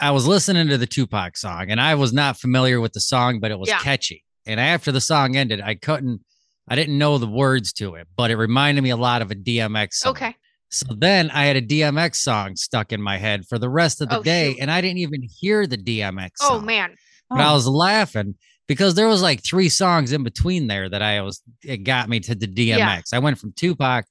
I 0.00 0.12
was 0.12 0.28
listening 0.28 0.68
to 0.68 0.78
the 0.78 0.86
Tupac 0.86 1.36
song, 1.36 1.70
and 1.70 1.80
I 1.80 1.96
was 1.96 2.12
not 2.12 2.38
familiar 2.38 2.80
with 2.80 2.92
the 2.92 3.00
song, 3.00 3.40
but 3.40 3.50
it 3.50 3.58
was 3.58 3.68
Yeah. 3.68 3.80
catchy. 3.80 4.22
And 4.46 4.60
after 4.60 4.92
the 4.92 5.00
song 5.00 5.34
ended, 5.36 5.60
I 5.60 5.74
couldn't, 5.74 6.20
I 6.68 6.74
didn't 6.74 6.98
know 6.98 7.18
the 7.18 7.26
words 7.28 7.72
to 7.74 7.94
it, 7.94 8.08
but 8.16 8.30
it 8.30 8.36
reminded 8.36 8.82
me 8.82 8.90
a 8.90 8.96
lot 8.96 9.22
of 9.22 9.30
a 9.30 9.34
DMX 9.34 9.94
song. 9.94 10.10
Okay. 10.12 10.34
So 10.70 10.86
then 10.96 11.30
I 11.30 11.44
had 11.46 11.56
a 11.56 11.62
DMX 11.62 12.16
song 12.16 12.56
stuck 12.56 12.92
in 12.92 13.00
my 13.00 13.18
head 13.18 13.46
for 13.48 13.58
the 13.58 13.68
rest 13.68 14.00
of 14.02 14.08
the 14.08 14.18
Oh, 14.18 14.22
day, 14.22 14.52
shoot. 14.54 14.58
and 14.62 14.70
I 14.70 14.80
didn't 14.80 14.98
even 14.98 15.22
hear 15.22 15.66
the 15.66 15.78
DMX 15.78 16.30
Oh 16.40 16.56
song. 16.58 16.66
man. 16.66 16.94
But 17.30 17.40
I 17.40 17.50
Oh, 17.50 17.54
was 17.54 17.68
laughing 17.68 18.34
because 18.66 18.94
there 18.96 19.06
was 19.06 19.22
like 19.22 19.44
three 19.44 19.68
songs 19.68 20.10
in 20.12 20.24
between 20.24 20.66
there 20.66 20.88
that 20.88 21.02
I 21.02 21.22
was 21.22 21.40
it 21.62 21.78
got 21.84 22.08
me 22.08 22.18
to 22.20 22.34
the 22.34 22.48
DMX. 22.48 23.12
I 23.12 23.20
went 23.20 23.38
from 23.38 23.52
Tupac 23.52 24.06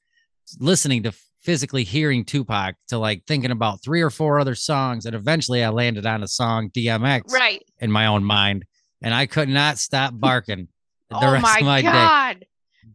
listening 0.59 1.03
to 1.03 1.13
physically 1.41 1.83
hearing 1.83 2.23
Tupac 2.25 2.75
to 2.87 2.97
like 2.97 3.23
thinking 3.27 3.51
about 3.51 3.83
three 3.83 4.01
or 4.01 4.09
four 4.09 4.39
other 4.39 4.55
songs 4.55 5.05
and 5.05 5.13
eventually 5.15 5.63
I 5.63 5.69
landed 5.69 6.05
on 6.05 6.23
a 6.23 6.27
song 6.27 6.69
DMX 6.71 7.31
Right. 7.31 7.61
in 7.79 7.91
my 7.91 8.07
own 8.07 8.23
mind 8.23 8.63
and 9.01 9.13
I 9.13 9.25
could 9.27 9.49
not 9.49 9.77
stop 9.77 10.13
barking 10.15 10.69
the 11.09 11.17
oh 11.17 11.31
rest 11.31 11.43
my, 11.43 11.57
of 11.59 11.65
my 11.65 11.81
day. 11.81 11.87
god. 11.87 12.45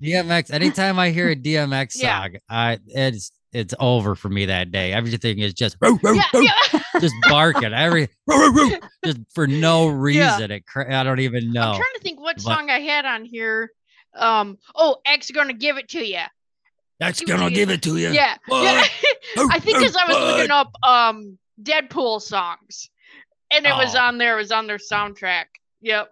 DMX. 0.02 0.52
Anytime 0.52 0.98
I 0.98 1.10
hear 1.10 1.28
a 1.30 1.36
DMX 1.36 1.92
Yeah. 2.00 2.22
song, 2.22 2.36
I 2.48 2.78
it's 2.86 3.32
it's 3.52 3.74
over 3.80 4.14
for 4.14 4.28
me 4.28 4.46
that 4.46 4.70
day. 4.70 4.92
Everything 4.92 5.38
is 5.40 5.52
just 5.54 5.76
"Row, 5.80 5.98
row, 6.02 6.12
Yeah, 6.12 6.22
row," 6.32 6.40
yeah. 6.42 6.80
just 7.00 7.14
barking 7.28 7.72
every 7.72 8.08
just 9.04 9.18
for 9.34 9.46
no 9.46 9.88
reason. 9.88 10.50
It 10.50 10.66
cra- 10.66 10.94
I 10.98 11.02
don't 11.02 11.20
even 11.20 11.52
know. 11.52 11.62
I'm 11.62 11.74
trying 11.76 11.94
to 11.96 12.00
think 12.02 12.20
what 12.20 12.36
But- 12.36 12.42
song 12.42 12.70
I 12.70 12.80
had 12.80 13.04
on 13.04 13.24
here. 13.24 13.70
Um. 14.14 14.58
Oh, 14.74 14.96
X 15.04 15.30
gonna 15.30 15.52
give 15.52 15.76
it 15.76 15.88
to 15.90 16.04
you. 16.04 16.20
That's 16.98 17.20
gonna 17.22 17.48
you- 17.48 17.54
give 17.54 17.70
it 17.70 17.82
to 17.82 17.96
you. 17.96 18.10
Yeah. 18.10 18.36
yeah. 18.48 18.84
I 19.36 19.58
think 19.60 19.78
Oh, 19.78 19.84
as 19.84 19.96
I 19.96 20.04
was 20.06 20.16
what? 20.16 20.36
looking 20.36 20.50
up 20.50 20.72
um 20.82 21.38
Deadpool 21.62 22.20
songs, 22.22 22.88
and 23.52 23.66
it 23.66 23.74
was 23.74 23.94
Oh. 23.94 24.00
on 24.00 24.18
there. 24.18 24.34
It 24.34 24.42
was 24.42 24.52
on 24.52 24.66
their 24.66 24.78
soundtrack. 24.78 25.44
Yep. 25.82 26.10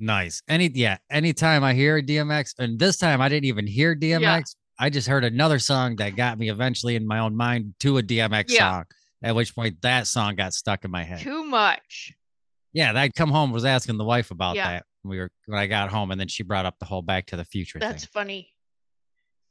Nice. 0.00 0.42
Any 0.48 0.70
yeah. 0.74 0.96
Anytime 1.10 1.62
I 1.62 1.74
hear 1.74 2.00
DMX, 2.02 2.54
and 2.58 2.78
this 2.78 2.96
time 2.96 3.20
I 3.20 3.28
didn't 3.28 3.44
even 3.44 3.66
hear 3.66 3.94
DMX. 3.94 4.56
I 4.78 4.88
just 4.88 5.06
heard 5.06 5.24
another 5.24 5.58
song 5.58 5.96
that 5.96 6.16
got 6.16 6.38
me 6.38 6.48
eventually 6.48 6.96
in 6.96 7.06
my 7.06 7.18
own 7.18 7.36
mind 7.36 7.74
to 7.80 7.98
a 7.98 8.02
DMX 8.02 8.46
Yeah. 8.48 8.58
song. 8.70 8.84
At 9.22 9.34
which 9.34 9.54
point 9.54 9.82
that 9.82 10.06
song 10.06 10.36
got 10.36 10.54
stuck 10.54 10.86
in 10.86 10.90
my 10.90 11.02
head. 11.04 11.20
Too 11.20 11.44
much. 11.44 12.14
Yeah, 12.72 12.92
I'd 12.98 13.14
come 13.14 13.30
home 13.30 13.52
was 13.52 13.66
asking 13.66 13.98
the 13.98 14.04
wife 14.04 14.30
about 14.30 14.56
Yeah. 14.56 14.68
that. 14.70 14.86
We 15.04 15.18
were 15.18 15.30
when 15.46 15.58
I 15.58 15.66
got 15.66 15.90
home, 15.90 16.10
and 16.10 16.18
then 16.18 16.28
she 16.28 16.42
brought 16.44 16.64
up 16.64 16.78
the 16.78 16.86
whole 16.86 17.02
Back 17.02 17.26
to 17.26 17.36
the 17.36 17.44
Future 17.44 17.78
That's 17.78 18.04
thing. 18.04 18.10
funny. 18.14 18.52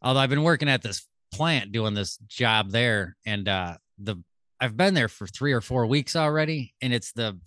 Although 0.01 0.22
I've 0.22 0.29
been 0.32 0.41
working 0.44 0.70
at 0.70 0.82
this 0.82 1.08
plant 1.32 1.72
doing 1.72 1.94
this 1.94 2.18
job 2.27 2.72
there, 2.72 3.15
and 3.25 3.48
uh 3.48 3.77
the 4.00 4.15
I've 4.60 4.75
been 4.75 4.94
there 4.96 5.08
for 5.10 5.27
three 5.27 5.53
or 5.53 5.62
four 5.62 5.86
weeks 5.86 6.15
already, 6.15 6.74
and 6.82 6.91
it's 6.91 7.12
the 7.12 7.39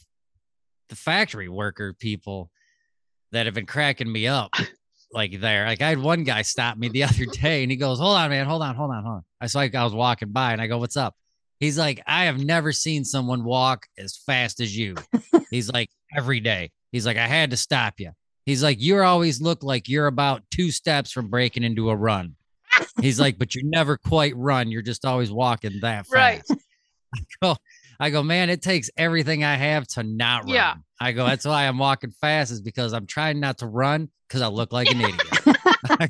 the 0.89 0.95
factory 0.97 1.49
worker 1.49 1.93
people 1.95 2.51
that 3.33 3.47
have 3.47 3.55
been 3.55 3.67
cracking 3.67 4.11
me 4.11 4.27
up. 4.27 4.55
Like 5.13 5.41
there, 5.41 5.67
like 5.67 5.83
I 5.83 5.91
had 5.91 5.99
one 5.99 6.25
guy 6.25 6.43
stop 6.43 6.79
me 6.79 6.89
the 6.89 7.03
other 7.05 7.27
day, 7.27 7.63
and 7.63 7.71
he 7.71 7.77
goes, 7.77 7.99
"Hold 7.99 8.17
on, 8.17 8.31
man, 8.31 8.47
hold 8.47 8.63
on, 8.63 8.75
hold 8.75 8.91
on, 8.91 9.03
hold 9.05 9.17
on." 9.17 9.25
I 9.41 9.47
saw 9.47 9.59
like 9.59 9.75
I 9.75 9.85
was 9.85 9.93
walking 9.93 10.31
by, 10.33 10.53
and 10.53 10.63
I 10.63 10.67
go, 10.69 10.79
"What's 10.79 10.97
up?" 10.97 11.15
He's 11.61 11.79
like, 11.79 12.03
"I 12.07 12.25
have 12.25 12.39
never 12.43 12.73
seen 12.73 13.05
someone 13.05 13.45
walk 13.45 13.87
as 13.99 14.17
fast 14.17 14.61
as 14.61 14.75
you." 14.77 14.95
He's 15.51 15.71
like, 15.71 15.91
"Every 16.17 16.41
day." 16.41 16.71
He's 16.93 17.05
like, 17.05 17.19
"I 17.19 17.27
had 17.27 17.51
to 17.51 17.57
stop 17.59 17.95
you." 18.01 18.13
He's 18.47 18.63
like, 18.63 18.81
"You 18.81 19.01
always 19.03 19.41
look 19.43 19.63
like 19.63 19.89
you're 19.89 20.07
about 20.07 20.43
two 20.51 20.71
steps 20.71 21.13
from 21.13 21.29
breaking 21.29 21.63
into 21.63 21.91
a 21.91 21.97
run." 21.97 22.37
He's 23.01 23.21
like, 23.21 23.39
"But 23.39 23.55
you 23.55 23.63
never 23.65 23.99
quite 23.99 24.35
run. 24.35 24.71
You're 24.71 24.81
just 24.83 25.05
always 25.05 25.31
walking 25.31 25.81
that 25.83 26.07
Right. 26.13 26.43
fast." 26.47 26.61
I 27.15 27.19
go, 27.43 27.57
I 28.03 28.11
go, 28.11 28.23
man, 28.23 28.51
it 28.51 28.63
takes 28.63 28.91
everything 28.97 29.45
I 29.45 29.55
have 29.55 29.87
to 29.89 30.03
not 30.03 30.45
run. 30.45 30.55
Yeah. 30.55 30.75
I 31.01 31.13
go, 31.13 31.25
that's 31.25 31.45
why 31.47 31.67
I'm 31.69 31.79
walking 31.79 32.11
fast, 32.11 32.51
is 32.51 32.61
because 32.61 32.93
I'm 32.93 33.07
trying 33.07 33.39
not 33.41 33.59
to 33.59 33.67
run 33.67 34.09
because 34.29 34.43
I 34.43 34.49
look 34.49 34.73
like 34.73 34.91
an 34.91 35.01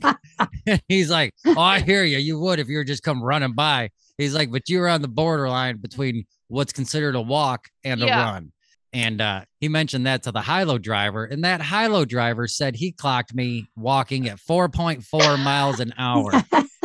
idiot. 0.65 0.81
He's 0.89 1.11
like, 1.11 1.35
Oh, 1.47 1.61
I 1.61 1.81
hear 1.81 2.05
you. 2.05 2.19
You 2.19 2.39
would 2.41 2.59
if 2.59 2.69
you 2.69 2.79
were 2.79 2.85
just 2.85 3.03
come 3.03 3.23
running 3.23 3.53
by. 3.53 3.91
He's 4.19 4.35
like, 4.35 4.51
but 4.51 4.69
you 4.69 4.79
were 4.81 4.89
on 4.89 5.03
the 5.03 5.09
borderline 5.09 5.79
between 5.79 6.25
what's 6.49 6.73
considered 6.73 7.15
a 7.15 7.21
walk 7.21 7.69
and 7.85 8.03
a 8.03 8.07
Yeah. 8.07 8.25
run. 8.25 8.53
And 8.95 9.21
uh, 9.23 9.45
he 9.59 9.69
mentioned 9.69 10.07
that 10.07 10.23
to 10.25 10.33
the 10.33 10.43
high-low 10.43 10.77
driver, 10.79 11.25
and 11.25 11.45
that 11.45 11.63
high-low 11.63 12.05
driver 12.05 12.47
said 12.47 12.77
he 12.77 12.93
clocked 12.93 13.35
me 13.35 13.67
walking 13.75 14.29
at 14.29 14.37
4.4 14.39 15.43
miles 15.43 15.81
an 15.81 15.93
hour. 15.99 16.33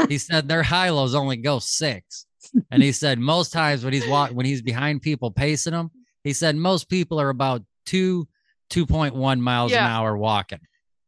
He 0.08 0.20
said 0.20 0.48
their 0.48 0.64
high-lows 0.64 1.14
only 1.16 1.36
go 1.38 1.60
six, 1.60 2.27
and 2.72 2.84
he 2.84 2.91
said 2.91 3.20
most 3.20 3.51
times 3.51 3.84
when 3.84 3.94
he's 3.94 4.08
walk 4.08 4.32
when 4.32 4.46
he's 4.46 4.62
behind 4.62 5.01
people 5.01 5.32
pacing 5.32 5.74
them, 5.74 5.91
he 6.24 6.34
said 6.34 6.56
most 6.56 6.89
people 6.89 7.20
are 7.20 7.29
about 7.29 7.63
two 7.86 8.27
2.1 8.70 9.39
miles 9.39 9.72
an 9.72 9.79
hour 9.79 10.17
walking. 10.17 10.60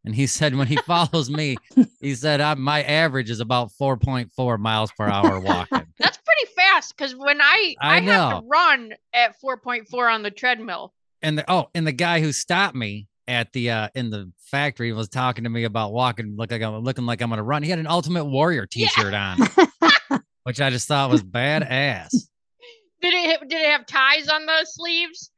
And 0.05 0.15
he 0.15 0.27
said 0.27 0.55
when 0.55 0.67
he 0.67 0.75
follows 0.87 1.29
me, 1.29 1.57
he 1.99 2.15
said 2.15 2.41
i 2.41 2.53
my 2.55 2.83
average 2.83 3.29
is 3.29 3.39
about 3.39 3.71
4.4 3.79 4.59
miles 4.59 4.91
per 4.97 5.07
hour 5.07 5.39
walking. 5.39 5.85
That's 5.99 6.17
pretty 6.17 6.51
fast 6.55 6.95
because 6.95 7.15
when 7.15 7.41
I 7.41 7.75
I 7.81 7.97
I, 7.97 8.01
have 8.01 8.41
to 8.41 8.47
run 8.47 8.93
at 9.13 9.35
4.4 9.41 10.13
on 10.13 10.23
the 10.23 10.31
treadmill. 10.31 10.93
and 11.21 11.37
the, 11.37 11.51
oh, 11.51 11.69
and 11.75 11.85
the 11.85 11.91
guy 11.91 12.21
who 12.21 12.31
stopped 12.31 12.75
me 12.75 13.07
at 13.27 13.53
the 13.53 13.69
uh 13.69 13.89
in 13.93 14.09
the 14.09 14.31
factory 14.39 14.91
was 14.91 15.07
talking 15.07 15.43
to 15.43 15.49
me 15.49 15.63
about 15.63 15.93
walking 15.93 16.35
look 16.35 16.49
like 16.49 16.63
I'm 16.63 16.79
looking 16.79 17.05
like 17.05 17.21
I'm 17.21 17.29
gonna 17.29 17.43
run. 17.43 17.61
He 17.61 17.69
had 17.69 17.79
an 17.79 17.87
Ultimate 17.87 18.25
Warrior 18.25 18.65
T-shirt 18.65 19.13
on, 19.13 19.37
which 20.49 20.59
I 20.59 20.71
just 20.71 20.87
thought 20.87 21.11
was 21.11 21.21
badass. 21.21 22.09
Did 23.03 23.13
it 23.13 23.29
ha- 23.39 23.45
did 23.47 23.61
it 23.61 23.67
have 23.67 23.85
ties 23.85 24.27
on 24.27 24.47
the 24.47 24.65
sleeves? 24.65 25.29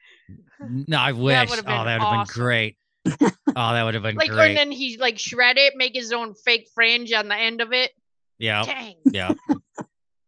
No, 0.61 0.97
I 0.97 1.11
wish. 1.11 1.19
oh, 1.25 1.27
that 1.27 1.49
would 1.49 1.65
have 1.65 2.01
awesome. 2.01 2.17
been 2.19 2.25
great. 2.43 2.77
Oh, 3.05 3.73
that 3.73 3.83
would 3.83 3.93
have 3.93 4.03
been 4.03 4.15
Like 4.15 4.29
great. 4.29 4.47
and 4.51 4.57
then 4.57 4.71
he 4.71 4.97
like 4.97 5.19
shred 5.19 5.57
it, 5.57 5.73
make 5.75 5.93
his 5.93 6.13
own 6.13 6.33
fake 6.33 6.69
fringe 6.73 7.11
on 7.11 7.27
the 7.27 7.35
end 7.35 7.59
of 7.59 7.73
it. 7.73 7.91
yeah, 8.39 8.63
Dang. 8.63 8.95
yeah. 9.11 9.33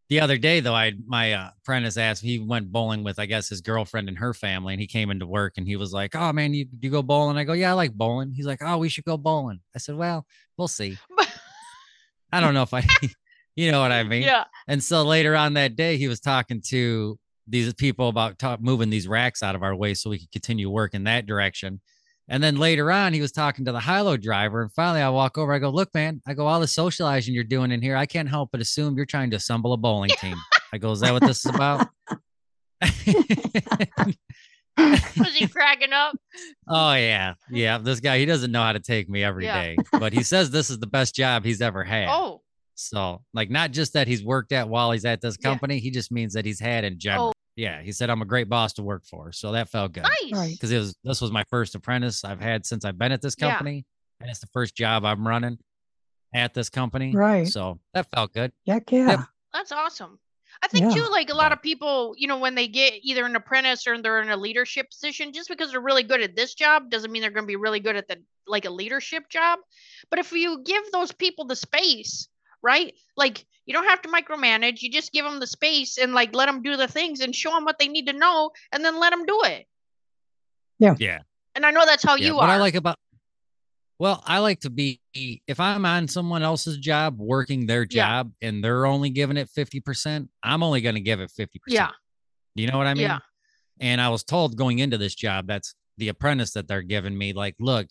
The 0.10 0.20
other 0.20 0.38
day, 0.38 0.60
though, 0.60 0.76
I 0.76 0.92
my 1.08 1.32
uh, 1.34 1.50
apprentice 1.62 1.96
asked. 1.98 2.22
He 2.22 2.38
went 2.40 2.72
bowling 2.74 3.04
with, 3.06 3.20
I 3.20 3.26
guess, 3.26 3.48
his 3.48 3.62
girlfriend 3.62 4.10
and 4.10 4.18
her 4.18 4.34
family, 4.34 4.74
and 4.74 4.82
he 4.82 4.86
came 4.88 5.10
into 5.10 5.26
work 5.26 5.54
and 5.56 5.66
he 5.66 5.78
was 5.78 5.94
like, 5.94 6.14
"Oh 6.16 6.34
man, 6.34 6.54
you 6.54 6.68
you 6.82 6.90
go 6.92 7.02
bowling?" 7.02 7.38
I 7.38 7.46
go, 7.46 7.54
"Yeah, 7.54 7.70
I 7.72 7.74
like 7.74 7.94
bowling." 7.94 8.34
He's 8.34 8.46
like, 8.46 8.60
"Oh, 8.62 8.78
we 8.80 8.90
should 8.90 9.06
go 9.06 9.16
bowling." 9.18 9.62
I 9.74 9.80
said, 9.80 9.96
"Well, 9.96 10.28
we'll 10.58 10.68
see." 10.68 10.98
I 12.32 12.42
don't 12.42 12.54
know 12.54 12.64
if 12.64 12.74
I, 12.74 12.84
you 13.56 13.72
know 13.72 13.82
what 13.82 13.92
I 13.92 14.04
mean. 14.04 14.24
yeah. 14.24 14.46
And 14.68 14.84
so 14.84 15.04
later 15.04 15.36
on 15.36 15.54
that 15.54 15.76
day, 15.76 15.98
he 15.98 16.08
was 16.08 16.20
talking 16.20 16.62
to 16.70 17.18
these 17.48 17.74
people 17.74 18.08
about 18.10 18.40
talk, 18.40 18.62
moving 18.62 18.90
these 18.90 19.08
racks 19.08 19.44
out 19.44 19.56
of 19.56 19.64
our 19.64 19.76
way 19.76 19.94
so 19.94 20.10
we 20.10 20.20
could 20.20 20.32
continue 20.32 20.70
work 20.70 20.94
in 20.94 21.04
that 21.06 21.26
direction. 21.26 21.82
And 22.30 22.42
then 22.42 22.56
later 22.56 22.90
on, 22.90 23.12
he 23.14 23.20
was 23.20 23.34
talking 23.34 23.66
to 23.66 23.74
the 23.74 23.82
high-low 23.82 24.16
driver. 24.16 24.62
And 24.62 24.72
finally, 24.72 25.02
I 25.02 25.10
walk 25.10 25.38
over. 25.38 25.52
I 25.52 25.60
go, 25.60 25.70
"Look, 25.70 25.94
man. 25.94 26.22
I 26.26 26.34
go, 26.34 26.48
all 26.48 26.62
the 26.62 26.68
socializing 26.68 27.34
you're 27.34 27.44
doing 27.44 27.70
in 27.72 27.82
here, 27.82 27.98
I 27.98 28.06
can't 28.06 28.30
help 28.30 28.50
but 28.54 28.62
assume 28.62 28.96
you're 28.96 29.06
trying 29.06 29.30
to 29.32 29.36
assemble 29.36 29.74
a 29.74 29.78
bowling 29.78 30.10
team." 30.22 30.38
I 30.74 30.78
go, 30.78 30.92
"Is 30.94 31.02
that 31.02 31.12
what 31.12 31.22
this 31.22 31.46
is 31.46 31.54
about?" 31.54 31.88
Was 34.78 35.36
he 35.36 35.48
cracking 35.48 35.94
up? 35.94 36.16
oh 36.68 36.94
yeah, 36.94 37.34
yeah. 37.52 37.78
This 37.78 38.00
guy, 38.00 38.18
he 38.18 38.26
doesn't 38.26 38.52
know 38.52 38.64
how 38.64 38.74
to 38.74 38.80
take 38.80 39.08
me 39.10 39.24
every 39.24 39.46
Yeah. 39.46 39.62
day, 39.62 39.78
but 39.92 40.14
he 40.14 40.24
says 40.24 40.50
this 40.50 40.70
is 40.70 40.80
the 40.80 40.88
best 40.88 41.14
job 41.14 41.46
he's 41.46 41.62
ever 41.62 41.84
had. 41.84 42.08
Oh, 42.10 42.42
So, 42.90 43.24
like, 43.34 43.50
not 43.50 43.72
just 43.72 43.94
that 43.94 44.08
he's 44.08 44.24
worked 44.24 44.52
at 44.52 44.70
while 44.70 44.92
he's 44.92 45.06
at 45.06 45.22
this 45.22 45.38
Yeah. 45.40 45.50
company, 45.50 45.80
he 45.80 45.92
just 45.92 46.12
means 46.12 46.34
that 46.34 46.46
he's 46.46 46.60
had 46.60 46.84
in 46.84 46.94
oh. 46.94 46.98
general. 46.98 47.28
Oh. 47.30 47.34
Yeah, 47.56 47.82
he 47.82 47.92
said 47.92 48.10
I'm 48.10 48.22
a 48.22 48.26
great 48.26 48.50
boss 48.50 48.74
to 48.74 48.84
work 48.84 49.06
for, 49.06 49.32
so 49.32 49.52
that 49.52 49.70
felt 49.70 49.94
good 49.94 50.06
nice. 50.32 50.54
Because 50.54 50.72
it 50.72 50.80
was 50.80 50.96
this 51.04 51.22
was 51.22 51.32
my 51.32 51.44
first 51.52 51.76
apprentice 51.76 52.26
I've 52.26 52.42
had 52.42 52.66
since 52.66 52.84
I've 52.84 52.98
been 52.98 53.12
at 53.12 53.22
this 53.22 53.36
Yeah. 53.38 53.52
company, 53.52 53.86
and 54.20 54.30
it's 54.30 54.40
the 54.40 54.48
first 54.48 54.76
job 54.76 55.06
I'm 55.06 55.28
running 55.28 55.60
at 56.34 56.56
this 56.56 56.70
company. 56.70 57.16
Right. 57.16 57.48
So 57.48 57.80
that 57.94 58.10
felt 58.10 58.34
good. 58.34 58.54
Heck 58.66 58.92
yeah. 58.92 59.26
That's 59.54 59.72
awesome. 59.72 60.20
I 60.64 60.68
think 60.68 60.86
Yeah. 60.86 61.04
too, 61.04 61.12
like 61.12 61.30
a 61.30 61.36
lot 61.36 61.52
of 61.52 61.62
people, 61.62 62.16
you 62.18 62.28
know, 62.28 62.40
when 62.40 62.56
they 62.56 62.68
get 62.68 62.94
either 63.04 63.26
an 63.26 63.36
apprentice 63.36 63.86
or 63.86 64.02
they're 64.02 64.22
in 64.22 64.32
a 64.32 64.38
leadership 64.38 64.90
position, 64.90 65.32
just 65.32 65.50
because 65.50 65.72
they're 65.72 65.82
really 65.82 66.04
good 66.04 66.22
at 66.22 66.36
this 66.36 66.56
job 66.56 66.90
doesn't 66.90 67.12
mean 67.12 67.22
they're 67.22 67.32
going 67.32 67.44
to 67.44 67.48
be 67.48 67.56
really 67.56 67.80
good 67.80 67.96
at 67.96 68.08
the 68.08 68.18
like 68.48 68.66
a 68.66 68.70
leadership 68.70 69.30
job. 69.30 69.60
But 70.10 70.20
if 70.20 70.32
you 70.32 70.64
give 70.64 70.84
those 70.92 71.12
people 71.12 71.46
the 71.46 71.56
space, 71.56 72.28
right? 72.64 72.94
Like 73.18 73.46
you 73.66 73.74
don't 73.74 73.86
have 73.86 74.02
to 74.04 74.10
micromanage. 74.10 74.82
You 74.82 74.92
just 74.92 75.12
give 75.12 75.26
them 75.26 75.40
the 75.40 75.48
space 75.48 75.98
and 75.98 76.14
like 76.14 76.34
let 76.36 76.48
them 76.48 76.62
do 76.62 76.76
the 76.76 76.88
things 76.88 77.22
and 77.22 77.36
show 77.36 77.52
them 77.52 77.66
what 77.66 77.78
they 77.80 77.88
need 77.88 78.08
to 78.08 78.14
know, 78.14 78.52
and 78.72 78.84
then 78.84 79.00
let 79.00 79.12
them 79.12 79.26
do 79.26 79.42
it. 79.46 79.66
Yeah. 80.80 80.96
Yeah. 81.00 81.20
And 81.56 81.66
I 81.66 81.72
know 81.72 81.86
that's 81.86 82.04
how 82.04 82.16
yeah. 82.16 82.28
you 82.28 82.36
what 82.36 82.44
are. 82.46 82.48
What 82.48 82.54
I 82.56 82.58
like 82.58 82.76
about 82.76 82.98
well, 84.00 84.24
I 84.26 84.40
like 84.40 84.60
to 84.62 84.70
be 84.70 85.00
if 85.14 85.60
I'm 85.60 85.86
on 85.86 86.08
someone 86.08 86.44
else's 86.44 86.78
job 86.78 87.20
working 87.20 87.68
their 87.68 87.84
Yeah. 87.84 88.08
job 88.08 88.32
and 88.42 88.64
they're 88.64 88.86
only 88.86 89.10
giving 89.10 89.38
it 89.38 89.50
50%, 89.56 90.28
I'm 90.44 90.64
only 90.64 90.82
going 90.82 90.96
to 90.96 91.02
give 91.02 91.20
it 91.20 91.32
50%. 91.32 91.48
yeah. 91.68 91.92
Do 92.56 92.64
you 92.64 92.70
know 92.70 92.78
what 92.78 92.88
I 92.88 92.96
mean? 92.96 93.04
Yeah. 93.04 93.20
And 93.80 94.02
I 94.02 94.10
was 94.10 94.24
told 94.24 94.58
going 94.58 94.80
into 94.80 94.98
this 94.98 95.16
job, 95.16 95.48
that's 95.48 95.76
the 95.98 96.10
apprentice 96.10 96.54
that 96.54 96.68
they're 96.68 96.82
giving 96.82 97.18
me, 97.18 97.34
like, 97.34 97.56
look, 97.60 97.88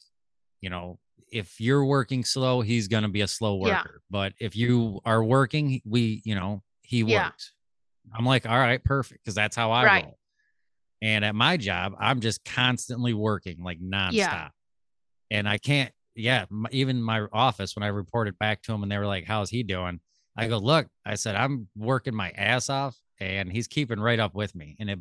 you 0.60 0.70
know, 0.70 0.98
if 1.32 1.60
you're 1.60 1.84
working 1.84 2.24
slow, 2.24 2.60
he's 2.60 2.86
going 2.88 3.02
to 3.02 3.08
be 3.08 3.22
a 3.22 3.26
slow 3.28 3.66
Yeah. 3.66 3.78
worker. 3.78 4.00
But 4.10 4.34
if 4.38 4.54
you 4.54 5.00
are 5.04 5.24
working, 5.24 5.80
we, 5.84 6.22
you 6.24 6.34
know, 6.34 6.62
he 6.82 6.98
Yeah. 7.00 7.26
works. 7.28 7.52
I'm 8.12 8.24
like, 8.26 8.46
all 8.46 8.58
right, 8.58 8.82
perfect. 8.84 9.24
Cause 9.24 9.34
that's 9.34 9.56
how 9.56 9.70
I 9.72 9.84
Right. 9.84 10.04
roll. 10.04 10.18
And 11.00 11.24
at 11.24 11.34
my 11.34 11.56
job, 11.56 11.94
I'm 11.98 12.20
just 12.20 12.44
constantly 12.44 13.14
working 13.14 13.62
like 13.62 13.80
nonstop. 13.80 14.50
And 15.30 15.48
I 15.48 15.58
can't, 15.58 15.92
yeah, 16.14 16.44
m- 16.50 16.66
even 16.70 17.02
my 17.02 17.22
office, 17.32 17.74
when 17.74 17.82
I 17.82 17.88
reported 17.88 18.38
back 18.38 18.62
to 18.64 18.72
him 18.72 18.82
and 18.82 18.92
they 18.92 18.98
were 18.98 19.06
like, 19.06 19.24
how's 19.24 19.50
he 19.50 19.62
doing? 19.62 20.00
I 20.36 20.48
go, 20.48 20.58
look, 20.58 20.86
I 21.04 21.14
said, 21.14 21.34
I'm 21.36 21.68
working 21.76 22.14
my 22.14 22.30
ass 22.30 22.68
off 22.70 22.96
and 23.20 23.50
he's 23.50 23.66
keeping 23.68 23.98
right 24.00 24.20
up 24.20 24.34
with 24.34 24.54
me. 24.54 24.76
And 24.78 24.90
it, 24.90 24.98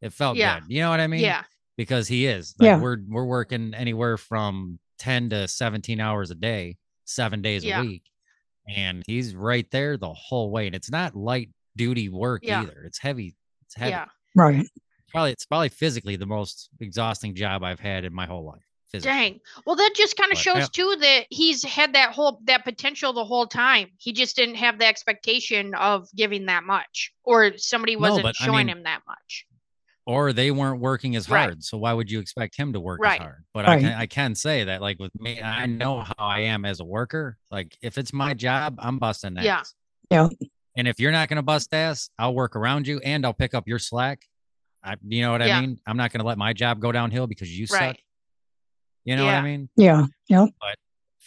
it 0.00 0.12
felt 0.12 0.36
Yeah. 0.36 0.60
good. 0.60 0.70
You 0.70 0.80
know 0.82 0.90
what 0.90 1.00
I 1.00 1.06
mean? 1.06 1.20
yeah. 1.20 1.42
because 1.76 2.08
he 2.08 2.24
is. 2.26 2.54
Like 2.58 2.66
Yeah. 2.68 2.80
we're 2.80 2.96
we're 3.06 3.26
working 3.26 3.74
anywhere 3.74 4.16
from 4.16 4.78
10 4.98 5.30
to 5.30 5.48
17 5.48 6.00
hours 6.00 6.30
a 6.30 6.34
day, 6.34 6.76
seven 7.04 7.42
days 7.42 7.64
Yeah. 7.64 7.80
a 7.80 7.84
week. 7.84 8.02
And 8.68 9.02
he's 9.06 9.34
right 9.34 9.70
there 9.70 9.96
the 9.96 10.12
whole 10.12 10.50
way. 10.50 10.66
And 10.66 10.74
it's 10.74 10.90
not 10.90 11.14
light 11.14 11.50
duty 11.76 12.08
work 12.08 12.42
Yeah. 12.44 12.62
either. 12.62 12.82
It's 12.84 12.98
heavy. 12.98 13.36
It's 13.66 13.74
heavy. 13.74 13.90
Yeah. 13.90 14.06
Right. 14.34 14.66
Probably 15.10 15.32
it's 15.32 15.46
probably 15.46 15.68
physically 15.68 16.16
the 16.16 16.26
most 16.26 16.68
exhausting 16.80 17.34
job 17.34 17.62
I've 17.62 17.80
had 17.80 18.04
in 18.04 18.12
my 18.12 18.26
whole 18.26 18.44
life. 18.44 18.62
Physically. 18.90 19.12
Dang. 19.12 19.40
Well, 19.66 19.76
that 19.76 19.92
just 19.96 20.16
kind 20.16 20.30
of 20.32 20.38
shows 20.38 20.58
yeah. 20.58 20.66
too 20.72 20.96
that 21.00 21.26
he's 21.30 21.64
had 21.64 21.94
that 21.94 22.12
whole 22.12 22.40
that 22.44 22.64
potential 22.64 23.12
the 23.12 23.24
whole 23.24 23.46
time. 23.46 23.88
He 23.98 24.12
just 24.12 24.36
didn't 24.36 24.56
have 24.56 24.78
the 24.78 24.86
expectation 24.86 25.74
of 25.74 26.08
giving 26.14 26.46
that 26.46 26.64
much, 26.64 27.12
or 27.24 27.56
somebody 27.56 27.96
wasn't 27.96 28.22
but 28.24 28.36
I 28.40 28.44
showing 28.44 28.66
mean, 28.66 28.76
him 28.78 28.82
that 28.84 29.02
much. 29.06 29.46
Or 30.06 30.32
they 30.32 30.52
weren't 30.52 30.80
working 30.80 31.16
as 31.16 31.28
Right. 31.28 31.42
hard. 31.46 31.64
So 31.64 31.78
why 31.78 31.92
would 31.92 32.08
you 32.10 32.20
expect 32.20 32.56
him 32.56 32.72
to 32.74 32.80
work 32.80 33.00
Right. 33.02 33.20
as 33.20 33.24
hard? 33.24 33.44
But 33.52 33.68
I 33.68 33.80
can 33.80 33.92
I 33.92 34.06
can 34.06 34.34
say 34.36 34.62
that 34.64 34.80
like 34.80 35.00
with 35.00 35.10
me, 35.20 35.42
I 35.42 35.66
know 35.66 36.02
how 36.02 36.14
I 36.18 36.40
am 36.40 36.64
as 36.64 36.78
a 36.78 36.84
worker. 36.84 37.38
Like 37.50 37.76
if 37.82 37.98
it's 37.98 38.12
my 38.12 38.32
job, 38.32 38.76
I'm 38.78 38.98
busting 38.98 39.36
ass. 39.36 39.44
Yeah. 39.44 39.62
Yeah. 40.10 40.28
And 40.76 40.86
if 40.86 41.00
you're 41.00 41.10
not 41.10 41.28
going 41.28 41.38
to 41.38 41.42
bust 41.42 41.74
ass, 41.74 42.10
I'll 42.18 42.34
work 42.34 42.54
around 42.54 42.86
you 42.86 43.00
and 43.00 43.26
I'll 43.26 43.32
pick 43.34 43.52
up 43.54 43.66
your 43.66 43.78
slack. 43.80 44.22
I, 44.84 44.94
you 45.08 45.22
know 45.22 45.32
what 45.32 45.40
Yeah. 45.40 45.58
I 45.58 45.60
mean? 45.62 45.80
I'm 45.86 45.96
not 45.96 46.12
going 46.12 46.20
to 46.20 46.26
let 46.26 46.38
my 46.38 46.52
job 46.52 46.78
go 46.80 46.92
downhill 46.92 47.26
because 47.26 47.50
you 47.50 47.66
suck. 47.66 47.96
You 49.04 49.16
know 49.16 49.24
what 49.24 49.34
I 49.34 49.42
mean? 49.42 49.68
Yeah. 49.76 50.06
Yeah. 50.28 50.46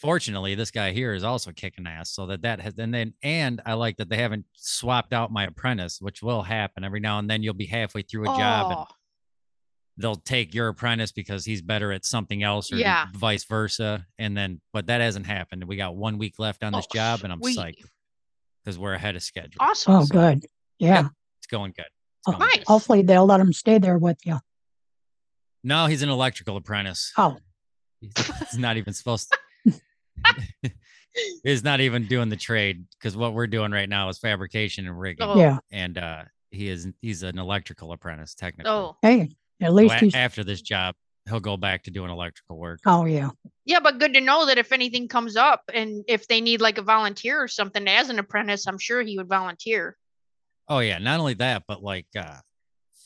Fortunately, 0.01 0.56
this 0.56 0.72
guy 0.72 0.91
here 0.91 1.13
is 1.13 1.24
also 1.25 1.51
kicking 1.51 1.86
ass, 1.86 2.10
so 2.12 2.25
that 2.27 2.41
that 2.44 2.62
has 2.62 2.74
and 2.77 2.94
then 2.94 3.13
and 3.22 3.62
I 3.65 3.74
like 3.74 3.98
that 3.98 4.08
they 4.10 4.18
haven't 4.18 4.46
swapped 4.53 5.12
out 5.12 5.32
my 5.32 5.46
apprentice, 5.46 6.00
which 6.00 6.24
will 6.24 6.41
happen 6.41 6.84
every 6.86 7.00
now 7.01 7.20
and 7.20 7.29
then. 7.29 7.44
You'll 7.44 7.53
be 7.53 7.65
halfway 7.65 8.03
through 8.03 8.24
a 8.24 8.38
job 8.38 8.68
and 8.72 8.79
Oh, 8.79 8.86
they'll 9.98 10.15
take 10.15 10.53
your 10.53 10.70
apprentice 10.70 11.12
because 11.12 11.44
he's 11.44 11.62
better 11.62 11.91
at 11.91 12.06
something 12.06 12.41
else 12.44 12.72
or 12.72 12.77
Yeah. 12.77 13.08
vice 13.13 13.44
versa. 13.44 14.06
And 14.18 14.38
then, 14.38 14.62
but 14.72 14.86
that 14.88 15.01
hasn't 15.01 15.25
happened. 15.25 15.65
We 15.65 15.75
got 15.75 15.98
one 15.98 16.18
week 16.18 16.36
left 16.39 16.63
on 16.63 16.74
oh, 16.74 16.77
this 16.77 16.88
Oh, 16.91 16.96
job 16.96 17.22
and 17.25 17.34
I'm 17.34 17.41
sweet. 17.41 17.58
psyched 17.58 17.84
because 18.63 18.79
we're 18.79 18.94
ahead 18.94 19.18
of 19.18 19.24
schedule. 19.24 19.58
awesome. 19.60 19.94
Oh, 19.96 20.06
good. 20.06 20.46
Yeah. 20.77 21.10
It's 21.39 21.48
going 21.48 21.74
good. 21.75 21.84
It's 21.88 22.27
Oh, 22.27 22.32
going 22.32 22.48
good. 22.48 22.58
Nice. 22.60 22.68
Hopefully 22.68 23.01
they'll 23.01 23.25
let 23.25 23.41
him 23.41 23.51
stay 23.51 23.77
there 23.79 23.98
with 23.98 24.20
you. 24.25 24.39
No, 25.62 25.88
he's 25.88 26.03
an 26.03 26.10
electrical 26.10 26.56
apprentice. 26.56 27.12
Oh, 27.18 27.36
He's, 28.00 28.13
he's 28.51 28.58
not 28.58 28.77
even 28.77 28.94
supposed 28.94 29.29
to. 29.29 29.38
he's 31.44 31.64
not 31.64 31.80
even 31.82 32.08
doing 32.08 32.30
the 32.30 32.36
trade 32.36 32.86
because 32.98 33.16
what 33.18 33.34
we're 33.34 33.48
doing 33.48 33.72
right 33.72 33.90
now 33.90 34.10
is 34.10 34.18
fabrication 34.20 34.88
and 34.88 35.00
rigging. 35.00 35.28
Oh. 35.28 35.38
yeah. 35.38 35.58
And 35.72 35.98
uh, 35.98 36.24
he 36.52 36.70
is 36.70 36.88
he's 37.02 37.24
an 37.24 37.38
electrical 37.40 37.92
apprentice 37.92 38.36
technically. 38.36 38.72
Oh, 38.72 38.98
Hey, 39.02 39.30
at 39.62 39.68
So 39.70 39.74
least 39.74 39.96
a- 39.96 39.98
he's. 40.00 40.16
after 40.16 40.44
this 40.44 40.62
job, 40.62 40.96
he'll 41.28 41.40
go 41.40 41.58
back 41.58 41.84
to 41.84 41.92
doing 41.92 42.10
electrical 42.10 42.58
work. 42.58 42.80
Oh, 42.86 43.06
yeah. 43.06 43.30
yeah, 43.66 43.80
but 43.80 44.00
good 44.00 44.14
to 44.14 44.22
know 44.22 44.46
that 44.48 44.58
if 44.58 44.72
anything 44.72 45.08
comes 45.08 45.36
up 45.36 45.62
and 45.74 46.04
if 46.08 46.28
they 46.28 46.42
need 46.42 46.62
like 46.62 46.78
a 46.78 46.82
volunteer 46.84 47.42
or 47.42 47.48
something 47.48 47.88
as 47.88 48.10
an 48.10 48.20
apprentice, 48.20 48.68
I'm 48.68 48.80
sure 48.80 49.02
he 49.02 49.18
would 49.18 49.28
volunteer. 49.30 49.98
Oh 50.68 50.80
yeah, 50.80 51.00
not 51.00 51.20
only 51.20 51.34
that, 51.36 51.64
but 51.68 51.82
like 51.84 52.08
uh 52.18 52.36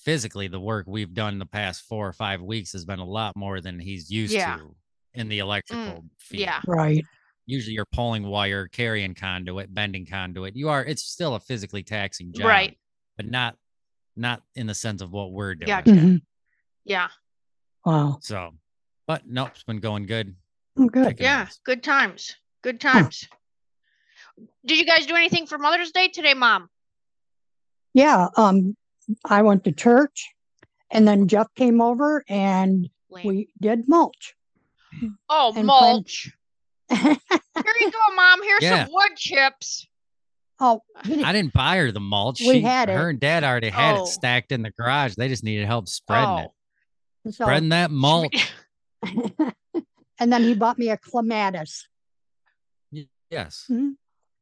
physically 0.03 0.49
the 0.49 0.59
work 0.59 0.85
we've 0.85 1.13
done 1.13 1.39
the 1.39 1.45
past 1.45 1.83
four 1.87 2.05
or 2.05 2.11
five 2.11 2.41
weeks 2.41 2.73
has 2.73 2.83
been 2.83 2.99
a 2.99 3.05
lot 3.05 3.33
more 3.37 3.61
than 3.61 3.79
he's 3.79 4.11
used 4.11 4.33
Yeah. 4.33 4.57
to 4.57 4.75
in 5.13 5.29
the 5.29 5.39
electrical 5.39 6.05
field. 6.17 6.41
yeah. 6.41 6.61
Right. 6.67 7.05
Usually 7.45 7.73
you're 7.73 7.85
pulling 7.85 8.23
wire, 8.23 8.67
carrying 8.67 9.13
conduit, 9.13 9.73
bending 9.73 10.05
conduit. 10.05 10.55
You 10.55 10.69
are 10.69 10.83
it's 10.83 11.03
still 11.03 11.35
a 11.35 11.39
physically 11.39 11.83
taxing 11.83 12.33
job. 12.33 12.45
Right. 12.47 12.77
But 13.17 13.27
not 13.29 13.55
not 14.15 14.41
in 14.55 14.67
the 14.67 14.73
sense 14.75 15.01
of 15.01 15.11
what 15.11 15.31
we're 15.31 15.55
doing. 15.55 15.67
Gotcha. 15.67 15.91
hmm 15.95 16.15
Yeah. 16.85 17.09
Wow. 17.85 18.19
So 18.21 18.51
but 19.07 19.23
nope, 19.27 19.49
it's 19.53 19.63
been 19.63 19.79
going 19.79 20.05
good. 20.05 20.35
Oh, 20.77 20.87
good. 20.87 21.07
Kicking 21.09 21.25
Yeah. 21.25 21.41
ass. 21.41 21.59
Good 21.65 21.83
times. 21.83 22.35
Good 22.63 22.79
times. 22.79 23.27
Did 24.65 24.79
you 24.79 24.85
guys 24.85 25.05
do 25.05 25.15
anything 25.15 25.45
for 25.45 25.57
Mother's 25.57 25.91
Day 25.91 26.07
today, 26.07 26.33
Mom? 26.33 26.69
Yeah. 27.93 28.29
Um, 28.37 28.75
I 29.25 29.41
went 29.41 29.65
to 29.65 29.71
church 29.73 30.31
and 30.89 31.05
then 31.07 31.27
Jeff 31.27 31.47
came 31.55 31.81
over 31.81 32.23
and 32.29 32.89
Lame. 33.09 33.27
we 33.27 33.49
did 33.61 33.87
mulch. 33.87 34.33
Oh, 35.29 35.53
and 35.55 35.65
mulch. 35.67 36.31
Here 36.89 36.99
you 37.79 37.91
go, 37.91 38.15
Mom. 38.15 38.41
Here's 38.43 38.63
Yeah. 38.63 38.85
some 38.85 38.93
wood 38.93 39.15
chips. 39.17 39.87
oh, 40.59 40.81
didn't- 41.03 41.25
I 41.25 41.31
didn't 41.33 41.53
buy 41.53 41.77
her 41.77 41.91
the 41.91 41.99
mulch. 41.99 42.39
We 42.39 42.53
She, 42.53 42.61
had 42.61 42.89
it. 42.89 42.93
her 42.95 43.09
and 43.09 43.19
dad 43.19 43.43
already 43.43 43.69
had 43.69 43.95
Oh. 43.97 44.03
it 44.03 44.07
stacked 44.07 44.51
in 44.51 44.61
the 44.61 44.69
garage. 44.71 45.15
They 45.15 45.27
just 45.27 45.43
needed 45.43 45.65
help 45.65 45.87
spreading 45.89 46.37
it. 46.45 46.51
Oh. 47.25 47.31
so, 47.31 47.43
Spreading 47.45 47.69
that 47.69 47.91
mulch. 47.91 48.53
and 49.03 50.31
then 50.31 50.43
he 50.43 50.53
bought 50.53 50.77
me 50.77 50.89
a 50.89 50.97
clematis 50.97 51.87
Y- 52.91 53.07
Yes. 53.29 53.65
Mm-hmm. 53.69 53.89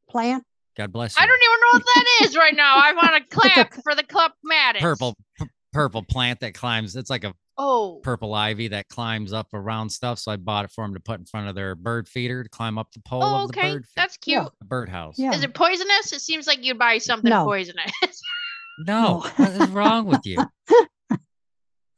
plant. 0.08 0.44
God 0.76 0.92
bless 0.92 1.16
you. 1.16 1.22
I 1.22 1.26
don't 1.26 1.40
even 1.42 1.60
know 1.60 1.78
what 1.78 1.84
that 1.94 2.26
is 2.26 2.36
right 2.36 2.54
now. 2.56 2.76
I 2.76 2.92
want 2.92 3.10
to 3.30 3.36
clap 3.36 3.74
for 3.82 3.94
the 3.94 4.02
club 4.04 4.32
Mattis. 4.48 4.80
purple 4.80 5.16
p- 5.38 5.46
purple 5.72 6.02
plant 6.02 6.40
that 6.40 6.54
climbs. 6.54 6.96
It's 6.96 7.10
like 7.10 7.24
a 7.24 7.34
Oh, 7.58 8.00
purple 8.02 8.32
ivy 8.34 8.68
that 8.68 8.88
climbs 8.88 9.32
up 9.34 9.46
around 9.52 9.90
stuff. 9.90 10.18
So 10.18 10.32
I 10.32 10.36
bought 10.36 10.64
it 10.64 10.70
for 10.72 10.84
them 10.84 10.94
to 10.94 11.00
put 11.00 11.20
in 11.20 11.26
front 11.26 11.48
of 11.48 11.54
their 11.54 11.74
bird 11.74 12.08
feeder 12.08 12.42
to 12.42 12.48
climb 12.48 12.78
up 12.78 12.90
the 12.92 13.00
pole 13.00 13.22
oh 13.22 13.44
of 13.44 13.52
the 13.52 13.58
okay. 13.58 13.72
bird 13.74 13.84
That's 13.94 14.16
cute. 14.16 14.42
Yeah. 14.42 14.48
birdhouse. 14.64 15.18
Yeah. 15.18 15.32
Is 15.34 15.42
it 15.44 15.52
poisonous? 15.52 16.12
It 16.14 16.22
seems 16.22 16.46
like 16.46 16.64
you'd 16.64 16.78
buy 16.78 16.96
something 16.98 17.28
No. 17.28 17.44
poisonous. 17.44 17.92
No, 18.86 19.20
what 19.36 19.50
is 19.50 19.68
wrong 19.68 20.06
with 20.06 20.22
you? 20.24 20.38
well, 20.38 21.18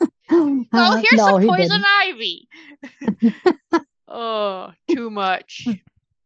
Uh, 0.72 0.96
here's 0.96 1.12
no, 1.12 1.26
some 1.38 1.46
poison 1.46 1.82
didn't. 1.82 1.86
ivy. 2.02 2.48
oh, 4.08 4.72
too 4.90 5.08
much. 5.08 5.68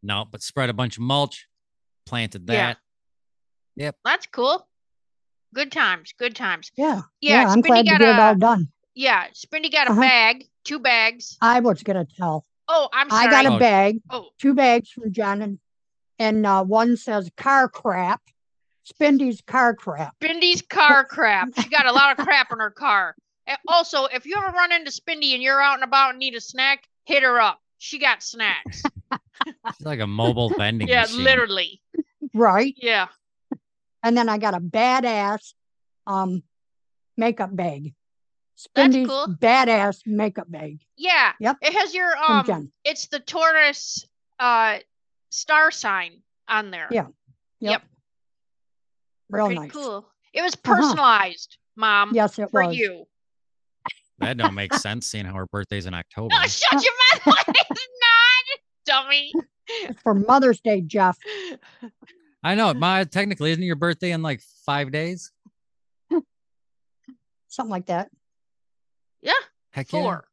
No, 0.02 0.24
but 0.28 0.42
spread 0.42 0.70
a 0.70 0.72
bunch 0.72 0.96
of 0.96 1.02
mulch, 1.02 1.46
planted 2.06 2.48
Yeah. 2.48 2.74
Yep. 3.76 3.96
That's 4.06 4.26
cool. 4.26 4.66
Good 5.54 5.72
times. 5.72 6.12
Good 6.18 6.36
times. 6.36 6.70
Yeah. 6.76 7.02
Yeah, 7.20 7.46
I'm 7.48 7.62
Spindy 7.62 7.66
glad 7.66 7.84
to 7.84 7.90
got 7.90 7.98
get 8.00 8.08
it 8.08 8.18
all 8.20 8.34
done. 8.34 8.68
yeah. 8.94 9.26
Spindy 9.34 9.70
got 9.72 9.88
a 9.88 9.92
Uh-huh. 9.92 10.00
bag, 10.00 10.44
two 10.64 10.78
bags. 10.78 11.36
I 11.40 11.60
was 11.60 11.82
gonna 11.82 12.04
tell. 12.04 12.44
Oh, 12.68 12.88
I'm 12.92 13.08
sorry. 13.10 13.26
I 13.28 13.30
got 13.30 13.46
a 13.46 13.54
Oh. 13.54 13.58
bag, 13.58 14.00
oh, 14.10 14.28
two 14.38 14.54
bags 14.54 14.90
from 14.90 15.10
John, 15.12 15.40
and, 15.40 15.58
and 16.18 16.44
uh, 16.46 16.64
one 16.64 16.96
says 16.96 17.30
car 17.36 17.68
crap. 17.68 18.20
Spindy's 18.86 19.40
car 19.42 19.74
crap. 19.74 20.14
Spindy's 20.20 20.62
car 20.62 21.04
crap. 21.04 21.48
She 21.60 21.68
got 21.68 21.86
a 21.86 21.92
lot 21.92 22.18
of 22.18 22.24
crap 22.26 22.52
in 22.52 22.58
her 22.58 22.70
car. 22.70 23.14
And 23.46 23.56
also, 23.66 24.04
if 24.06 24.26
you 24.26 24.34
ever 24.36 24.50
run 24.54 24.72
into 24.72 24.90
Spindy 24.90 25.32
and 25.34 25.42
you're 25.42 25.60
out 25.60 25.74
and 25.74 25.84
about 25.84 26.10
and 26.10 26.18
need 26.18 26.34
a 26.34 26.40
snack, 26.40 26.84
hit 27.06 27.22
her 27.22 27.40
up. 27.40 27.58
She 27.78 27.98
got 27.98 28.22
snacks. 28.22 28.82
It's 29.68 29.80
like 29.80 30.00
a 30.00 30.06
mobile 30.06 30.48
vending 30.58 30.88
yeah, 30.88 31.02
machine. 31.02 31.24
literally. 31.24 31.80
Right. 32.34 32.74
Yeah. 32.76 33.06
And 34.02 34.16
then 34.16 34.28
I 34.28 34.38
got 34.38 34.54
a 34.54 34.60
badass 34.60 35.52
um 36.06 36.42
makeup 37.16 37.54
bag. 37.54 37.94
That's 38.74 38.94
cool. 38.96 39.26
badass 39.40 40.00
makeup 40.06 40.50
bag. 40.50 40.80
Yeah. 40.96 41.32
Yep. 41.40 41.56
It 41.62 41.74
has 41.74 41.94
your 41.94 42.10
From 42.26 42.38
um 42.40 42.46
Jen. 42.46 42.72
it's 42.84 43.06
the 43.06 43.20
Taurus 43.20 44.06
uh 44.38 44.78
star 45.30 45.70
sign 45.70 46.22
on 46.48 46.70
there. 46.70 46.88
Yeah. 46.90 47.06
Yep. 47.60 47.82
Real 49.30 49.46
Pretty 49.46 49.60
nice. 49.60 49.72
cool. 49.72 50.08
It 50.32 50.42
was 50.42 50.54
personalized, 50.56 51.58
mom, 51.76 52.12
Yes, 52.14 52.38
it 52.38 52.50
for 52.50 52.64
was. 52.66 52.76
you. 52.76 53.04
That 54.20 54.36
don't 54.36 54.54
make 54.54 54.74
sense 54.74 55.06
seeing 55.06 55.24
how 55.24 55.34
her 55.34 55.46
birthday's 55.46 55.86
in 55.86 55.94
October. 55.94 56.34
Oh, 56.36 56.42
shut 56.46 56.82
your 56.82 56.92
mouth. 57.34 57.44
it's 57.48 57.88
not, 58.00 58.58
dummy. 58.86 59.32
It's 59.68 60.00
for 60.02 60.14
Mother's 60.14 60.60
Day, 60.60 60.80
Jeff. 60.80 61.16
I 62.42 62.54
know. 62.54 62.72
My 62.74 63.04
technically 63.04 63.50
isn't 63.52 63.62
your 63.62 63.76
birthday 63.76 64.12
in 64.12 64.22
like 64.22 64.40
five 64.64 64.92
days? 64.92 65.32
Something 67.48 67.70
like 67.70 67.86
that. 67.86 68.10
Yeah. 69.22 69.32
Heck 69.72 69.92
yeah. 69.92 70.00
Four. 70.02 70.24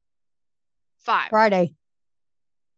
Five. 1.00 1.30
Friday. 1.30 1.74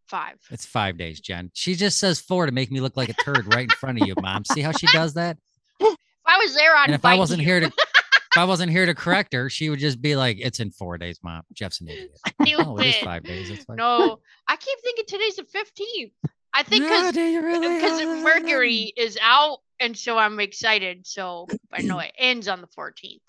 Five. 0.08 0.36
It's 0.52 0.66
five 0.66 0.98
days, 0.98 1.20
Jen. 1.20 1.52
She 1.54 1.76
just 1.76 1.98
says 2.00 2.20
four 2.22 2.46
to 2.46 2.52
make 2.54 2.72
me 2.72 2.80
look 2.80 2.96
like 2.96 3.10
a 3.10 3.14
turd 3.14 3.54
right 3.54 3.66
in 3.66 3.70
front 3.70 4.02
of 4.02 4.08
you, 4.08 4.16
mom. 4.22 4.46
See 4.46 4.62
how 4.62 4.72
she 4.72 4.88
does 4.88 5.16
that? 5.16 5.38
If 5.80 5.96
I 6.26 6.38
was 6.38 6.56
there, 6.56 6.76
I'd 6.76 6.86
And 6.86 6.96
if 6.96 7.04
I 7.04 7.16
wasn't 7.16 7.42
you. 7.42 7.46
here 7.48 7.60
to 7.62 7.66
if 7.68 8.38
I 8.38 8.46
wasn't 8.46 8.72
here 8.72 8.86
to 8.86 8.96
correct 8.96 9.34
her, 9.34 9.50
she 9.50 9.70
would 9.70 9.80
just 9.80 10.02
be 10.02 10.16
like, 10.16 10.38
It's 10.40 10.62
in 10.62 10.72
four 10.72 10.98
days, 10.98 11.20
mom. 11.24 11.44
Jeff's 11.54 11.82
an 11.82 11.90
idiot. 11.90 12.18
Oh, 12.66 12.78
it 12.78 12.86
is 12.88 12.96
five 12.98 13.24
days. 13.24 13.50
It's 13.50 13.66
fine. 13.66 13.76
No, 13.78 14.20
I 14.48 14.56
keep 14.56 14.80
thinking 14.82 15.06
today's 15.08 15.36
the 15.36 15.44
15th. 15.44 16.12
I 16.58 16.64
think 16.64 16.84
because 16.84 17.14
do 17.14 17.22
you 17.22 17.42
really? 17.44 17.76
because 17.76 18.02
Mercury 18.24 18.92
is 18.98 19.18
out, 19.22 19.60
and 19.80 19.96
so 19.96 20.18
I'm 20.18 20.40
excited. 20.40 21.06
So 21.06 21.48
I 21.72 21.82
know 21.84 22.00
it 22.00 22.12
ends 22.18 22.48
on 22.48 22.62
the 22.62 22.68
14th. 22.68 23.20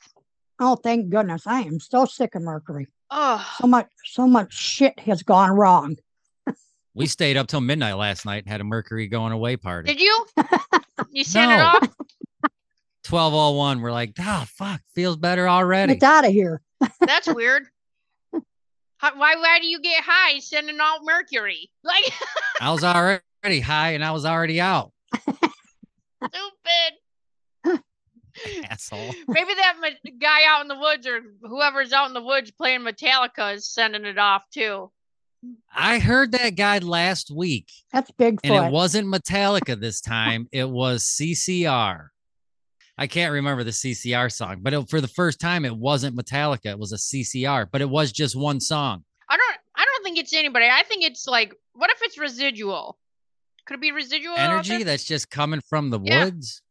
Oh, 0.58 0.76
thank 0.76 1.10
goodness. 1.10 1.46
I 1.46 1.60
am 1.60 1.78
so 1.78 2.04
sick 2.06 2.34
of 2.34 2.42
Mercury. 2.42 2.86
Oh, 3.10 3.46
So 3.60 3.66
much 3.66 3.88
so 4.04 4.26
much 4.26 4.52
shit 4.52 4.98
has 5.00 5.22
gone 5.22 5.50
wrong. 5.50 5.96
We 6.94 7.06
stayed 7.06 7.36
up 7.36 7.46
till 7.46 7.60
midnight 7.60 7.94
last 7.94 8.24
night 8.26 8.42
and 8.44 8.48
had 8.50 8.60
a 8.60 8.64
Mercury 8.64 9.06
going 9.06 9.32
away 9.32 9.56
party. 9.56 9.92
did 9.94 10.00
you? 10.00 10.26
You 11.10 11.22
set 11.22 11.44
it 11.48 11.56
No. 11.58 11.64
off? 11.64 11.88
1201. 13.08 13.80
We're 13.80 13.92
like, 13.92 14.14
oh 14.18 14.44
fuck, 14.48 14.80
feels 14.94 15.16
better 15.16 15.48
already. 15.48 15.92
It's 15.94 16.02
out 16.02 16.26
of 16.26 16.32
here. 16.32 16.60
That's 17.00 17.26
weird. 17.28 17.66
How, 18.98 19.16
why 19.16 19.34
why 19.36 19.58
do 19.60 19.66
you 19.66 19.80
get 19.80 20.02
high 20.04 20.38
sending 20.40 20.78
out 20.80 21.00
mercury? 21.04 21.70
Like 21.84 22.12
I 22.60 22.70
was 22.72 22.84
already 22.84 23.60
high 23.60 23.92
and 23.92 24.04
I 24.04 24.10
was 24.12 24.24
already 24.24 24.60
out. 24.60 24.92
stupid. 25.14 25.42
Asshole. 28.70 29.14
Maybe 29.26 29.54
that 29.54 29.76
ma- 29.80 30.10
guy 30.20 30.40
out 30.48 30.62
in 30.62 30.68
the 30.68 30.78
woods 30.78 31.06
or 31.06 31.20
whoever's 31.42 31.92
out 31.92 32.06
in 32.08 32.14
the 32.14 32.22
woods 32.22 32.50
playing 32.50 32.80
Metallica 32.80 33.54
is 33.54 33.68
sending 33.68 34.04
it 34.04 34.18
off 34.18 34.44
too. 34.52 34.90
I 35.74 35.98
heard 36.00 36.32
that 36.32 36.56
guy 36.56 36.78
last 36.78 37.30
week, 37.30 37.68
That's 37.92 38.10
Bigfoot. 38.10 38.40
and 38.42 38.66
it 38.66 38.72
wasn't 38.72 39.06
Metallica 39.06 39.78
this 39.80 40.00
time. 40.00 40.48
It 40.50 40.68
was 40.68 41.04
CCR. 41.04 42.08
I 43.00 43.06
can't 43.06 43.32
remember 43.32 43.62
the 43.62 43.70
CCR 43.70 44.30
song, 44.30 44.58
but 44.60 44.72
it, 44.74 44.90
for 44.90 45.00
the 45.00 45.06
first 45.08 45.40
time, 45.40 45.64
it 45.64 45.76
wasn't 45.76 46.16
Metallica. 46.16 46.66
It 46.66 46.78
was 46.78 46.92
a 46.92 46.96
CCR, 46.96 47.68
but 47.70 47.80
it 47.80 47.88
was 47.88 48.10
just 48.10 48.34
one 48.34 48.60
song. 48.60 49.04
I 49.30 49.36
don't 49.36 49.56
I 49.76 49.84
don't 49.84 50.02
think 50.04 50.18
it's 50.18 50.34
anybody. 50.34 50.66
I 50.66 50.82
think 50.82 51.04
it's 51.04 51.26
like 51.28 51.54
what 51.74 51.90
if 51.90 51.98
it's 52.02 52.18
residual? 52.18 52.98
Could 53.66 53.74
it 53.74 53.80
be 53.80 53.92
residual 53.92 54.34
Energy 54.36 54.82
that's 54.82 55.04
just 55.04 55.30
coming 55.30 55.60
from 55.68 55.90
the 55.90 56.00
Yeah. 56.00 56.24
woods. 56.24 56.62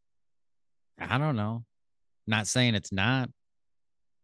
I 1.00 1.18
don't 1.18 1.36
know. 1.36 1.64
Not 2.26 2.48
saying 2.48 2.76
it's 2.76 2.92
not. 2.92 3.30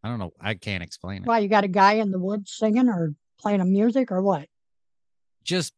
I 0.03 0.09
don't 0.09 0.19
know. 0.19 0.33
I 0.41 0.55
can't 0.55 0.83
explain 0.83 1.21
it. 1.23 1.27
Why 1.27 1.39
you 1.39 1.47
got 1.47 1.63
a 1.63 1.69
guy 1.69 1.93
in 1.93 2.11
the 2.11 2.19
woods 2.19 2.51
singing 2.51 2.89
or 2.89 3.13
playing 3.39 3.61
a 3.61 3.65
music 3.65 4.11
or 4.11 4.21
what? 4.21 4.49
Just 5.43 5.73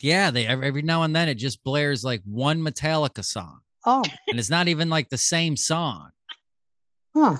yeah, 0.00 0.30
they 0.30 0.46
every, 0.46 0.66
every 0.68 0.82
now 0.82 1.02
and 1.02 1.14
then 1.14 1.28
it 1.28 1.34
just 1.34 1.62
blares 1.64 2.04
like 2.04 2.22
one 2.24 2.60
Metallica 2.62 3.24
song, 3.24 3.60
Oh, 3.86 4.02
and 4.28 4.38
it's 4.38 4.50
not 4.50 4.68
even 4.68 4.90
like 4.90 5.08
the 5.08 5.18
same 5.18 5.56
song. 5.56 6.10
huh. 7.14 7.36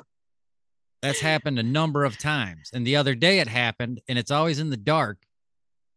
That's 1.02 1.20
happened 1.20 1.58
a 1.58 1.62
number 1.62 2.04
of 2.04 2.18
times. 2.18 2.68
And 2.74 2.86
the 2.86 2.96
other 2.96 3.14
day 3.14 3.38
it 3.40 3.48
happened, 3.48 4.00
and 4.08 4.18
it's 4.18 4.30
always 4.30 4.58
in 4.58 4.68
the 4.68 4.76
dark. 4.76 5.18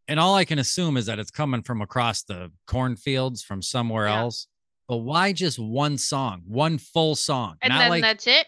And 0.08 0.18
all 0.20 0.36
I 0.36 0.46
can 0.46 0.60
assume 0.60 0.96
is 0.96 1.08
that 1.08 1.20
it's 1.20 1.32
coming 1.32 1.62
from 1.62 1.82
across 1.82 2.24
the 2.24 2.52
cornfields 2.68 3.44
from 3.44 3.62
somewhere 3.62 4.08
Yeah. 4.08 4.20
else. 4.20 4.48
But 4.88 4.98
why 4.98 5.34
just 5.34 5.60
one 5.60 5.98
song, 5.98 6.44
one 6.46 6.78
full 6.78 7.16
song? 7.16 7.56
and 7.62 7.72
not 7.74 7.80
then 7.80 7.90
like, 7.90 8.02
that's 8.04 8.28
it. 8.28 8.48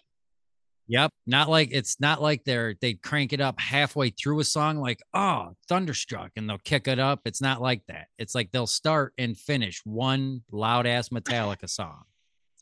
Yep, 0.87 1.11
not 1.25 1.49
like 1.49 1.69
it's 1.71 1.99
not 1.99 2.21
like 2.21 2.43
they're 2.43 2.75
they 2.81 2.93
crank 2.93 3.33
it 3.33 3.41
up 3.41 3.59
halfway 3.59 4.09
through 4.09 4.39
a 4.39 4.43
song, 4.43 4.77
like 4.79 5.01
oh 5.13 5.53
thunderstruck, 5.67 6.31
and 6.35 6.49
they'll 6.49 6.57
kick 6.59 6.87
it 6.87 6.99
up. 6.99 7.21
It's 7.25 7.41
not 7.41 7.61
like 7.61 7.81
that. 7.87 8.07
It's 8.17 8.35
like 8.35 8.51
they'll 8.51 8.67
start 8.67 9.13
and 9.17 9.37
finish 9.37 9.81
one 9.83 10.41
loud 10.51 10.85
ass 10.87 11.09
Metallica 11.09 11.69
song. 11.69 12.03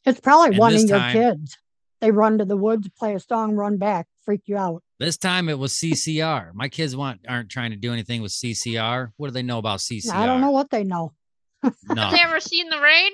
It's 0.05 0.19
probably 0.19 0.49
And 0.49 0.57
one 0.57 0.73
of 0.75 0.81
your 0.81 0.97
time- 0.97 1.13
kids. 1.13 1.57
They 2.01 2.12
run 2.12 2.39
to 2.39 2.43
the 2.45 2.57
woods, 2.57 2.89
play 2.99 3.15
a 3.15 3.19
song, 3.21 3.53
run 3.55 3.77
back, 3.77 4.07
freak 4.25 4.41
you 4.47 4.57
out. 4.57 4.83
This 4.99 5.15
time 5.15 5.47
it 5.47 5.57
was 5.57 5.71
CCR. 5.71 6.51
My 6.53 6.67
kids 6.67 6.97
want 6.97 7.21
aren't 7.29 7.47
trying 7.49 7.71
to 7.71 7.77
do 7.77 7.93
anything 7.93 8.21
with 8.21 8.33
CCR. 8.33 9.12
What 9.15 9.27
do 9.27 9.31
they 9.31 9.41
know 9.41 9.57
about 9.57 9.79
CCR? 9.79 10.12
I 10.13 10.25
don't 10.25 10.41
know 10.41 10.51
what 10.51 10.69
they 10.69 10.83
know. 10.83 11.13
No. 11.63 12.01
Have 12.01 12.12
they 12.12 12.19
ever 12.19 12.41
seen 12.41 12.67
the 12.67 12.81
rain? 12.81 13.12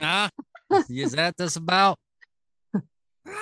Huh? 0.00 0.28
Is 0.90 1.12
that 1.12 1.36
this 1.36 1.54
about? 1.54 1.96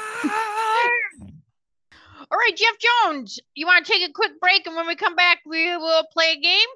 All 2.31 2.39
right, 2.39 2.57
Jeff 2.57 2.75
Jones, 2.79 3.41
you 3.55 3.67
want 3.67 3.85
to 3.85 3.93
take 3.93 4.09
a 4.09 4.13
quick 4.13 4.41
break, 4.41 4.67
and 4.67 4.75
when 4.77 4.87
we 4.87 4.97
come 4.97 5.17
back, 5.17 5.41
we 5.45 5.77
will 5.77 6.05
play 6.13 6.33
a 6.33 6.41
game. 6.41 6.69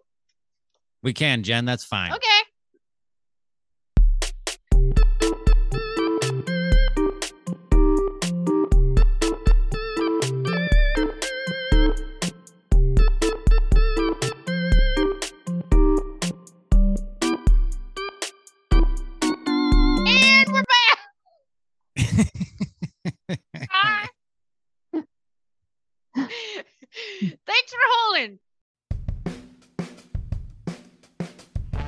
we 1.02 1.12
can, 1.12 1.42
Jen. 1.42 1.64
That's 1.64 1.84
fine. 1.84 2.12
Okay. 2.12 2.42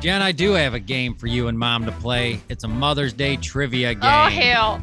Jen, 0.08 0.22
I 0.22 0.32
do 0.32 0.52
have 0.52 0.72
a 0.72 0.80
game 0.80 1.14
for 1.14 1.26
you 1.26 1.48
and 1.48 1.58
mom 1.58 1.84
to 1.84 1.92
play. 1.92 2.40
It's 2.48 2.64
a 2.64 2.68
Mother's 2.68 3.12
Day 3.12 3.36
trivia 3.36 3.92
game. 3.92 4.10
Oh 4.10 4.30
hell. 4.30 4.82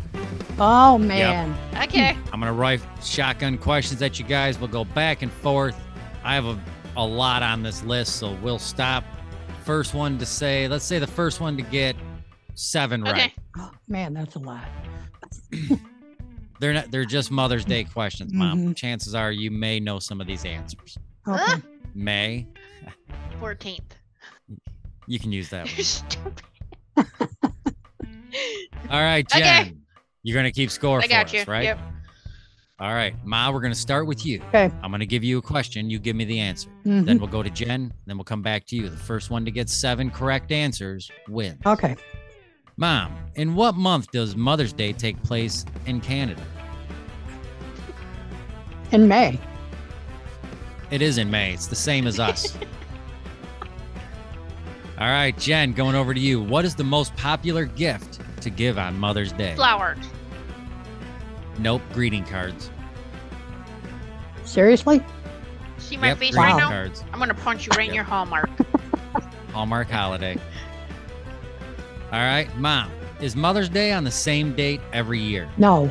Oh 0.59 0.99
man. 0.99 1.57
Okay. 1.81 2.15
I'm 2.31 2.39
gonna 2.39 2.53
write 2.53 2.79
shotgun 3.03 3.57
questions 3.57 4.03
at 4.03 4.19
you 4.19 4.25
guys. 4.25 4.59
We'll 4.59 4.67
go 4.67 4.85
back 4.85 5.23
and 5.23 5.31
forth. 5.31 5.75
I 6.23 6.35
have 6.35 6.45
a, 6.45 6.61
a 6.95 7.03
lot 7.03 7.41
on 7.41 7.63
this 7.63 7.83
list, 7.83 8.17
so 8.17 8.38
we'll 8.43 8.59
stop. 8.59 9.03
First 9.63 9.95
one 9.95 10.19
to 10.19 10.27
say, 10.27 10.67
let's 10.67 10.85
say 10.85 10.99
the 10.99 11.07
first 11.07 11.41
one 11.41 11.57
to 11.57 11.63
get 11.63 11.95
seven 12.53 13.01
right. 13.01 13.33
Oh, 13.57 13.71
man, 13.88 14.13
that's 14.13 14.35
a 14.35 14.39
lot. 14.39 14.65
They're 16.59 16.73
not 16.73 16.91
they're 16.91 17.03
just 17.03 17.31
Mother's 17.31 17.65
Day 17.65 17.83
questions, 17.83 18.31
Mom. 18.31 18.59
Mhm. 18.59 18.75
Chances 18.75 19.15
are 19.15 19.31
you 19.31 19.49
may 19.49 19.79
know 19.79 19.97
some 19.97 20.21
of 20.21 20.27
these 20.27 20.45
answers. 20.45 20.99
Okay. 21.27 21.63
May. 21.95 22.45
Fourteenth. 23.39 23.95
You 25.07 25.19
can 25.19 25.31
use 25.31 25.49
that 25.49 25.65
one. 25.75 25.83
Stupid. 25.83 26.41
All 28.89 29.01
right, 29.01 29.27
Jen. 29.29 29.41
Okay. 29.41 29.73
You're 30.23 30.35
gonna 30.35 30.51
keep 30.51 30.71
score 30.71 30.99
I 30.99 31.03
for 31.03 31.07
got 31.09 31.25
us, 31.27 31.33
you. 31.33 31.43
right? 31.47 31.63
Yep. 31.65 31.79
All 32.79 32.93
right, 32.93 33.15
Ma, 33.23 33.51
we're 33.51 33.61
gonna 33.61 33.73
start 33.75 34.05
with 34.07 34.25
you. 34.25 34.41
Okay. 34.49 34.69
I'm 34.83 34.91
gonna 34.91 35.05
give 35.05 35.23
you 35.23 35.37
a 35.37 35.41
question. 35.41 35.89
You 35.89 35.97
give 35.99 36.15
me 36.15 36.25
the 36.25 36.39
answer. 36.39 36.69
Mhm. 36.85 37.05
Then 37.05 37.19
we'll 37.19 37.29
go 37.29 37.41
to 37.43 37.49
Jen. 37.49 37.93
Then 38.05 38.17
we'll 38.17 38.25
come 38.25 38.41
back 38.41 38.65
to 38.67 38.75
you. 38.75 38.89
The 38.89 38.97
first 38.97 39.29
one 39.29 39.45
to 39.45 39.51
get 39.51 39.69
seven 39.69 40.09
correct 40.11 40.51
answers 40.51 41.09
wins. 41.29 41.61
Okay. 41.65 41.95
Mom, 42.77 43.15
in 43.35 43.55
what 43.55 43.75
month 43.75 44.11
does 44.11 44.35
Mother's 44.35 44.73
Day 44.73 44.91
take 44.91 45.21
place 45.23 45.63
in 45.85 46.01
Canada? 46.01 46.43
In 48.91 49.07
May. 49.07 49.39
It 50.91 51.01
is 51.01 51.17
in 51.17 51.31
May. 51.31 51.53
It's 51.53 51.67
the 51.67 51.75
same 51.75 52.05
as 52.07 52.19
us. 52.19 52.57
All 54.97 55.08
right, 55.08 55.38
Jen, 55.38 55.73
going 55.73 55.95
over 55.95 56.13
to 56.13 56.19
you. 56.19 56.41
What 56.41 56.63
is 56.63 56.73
the 56.75 56.84
most 56.84 57.15
popular 57.17 57.65
gift 57.65 58.19
to 58.41 58.49
give 58.49 58.77
on 58.77 58.97
Mother's 58.97 59.34
Day? 59.34 59.53
Flowers. 59.55 59.97
Nope, 61.60 61.81
greeting 61.93 62.23
cards. 62.25 62.69
Seriously? 64.45 65.03
See 65.77 65.97
my 65.97 66.10
yep, 66.10 66.17
face 66.17 66.31
greeting 66.31 66.43
right 66.53 66.58
now? 66.58 66.69
cards. 66.69 67.03
I'm 67.12 67.19
gonna 67.19 67.34
punch 67.34 67.65
you 67.65 67.71
right 67.75 67.81
in 67.89 67.93
Yep. 67.93 67.95
your 67.95 68.03
hallmark. 68.05 68.49
Hallmark 69.51 69.89
holiday. 69.89 70.38
All 72.12 72.19
right, 72.19 72.53
Mom, 72.58 72.91
is 73.21 73.36
Mother's 73.36 73.69
Day 73.69 73.93
on 73.93 74.03
the 74.03 74.12
same 74.12 74.53
date 74.53 74.81
every 74.91 75.19
year? 75.19 75.49
No. 75.58 75.89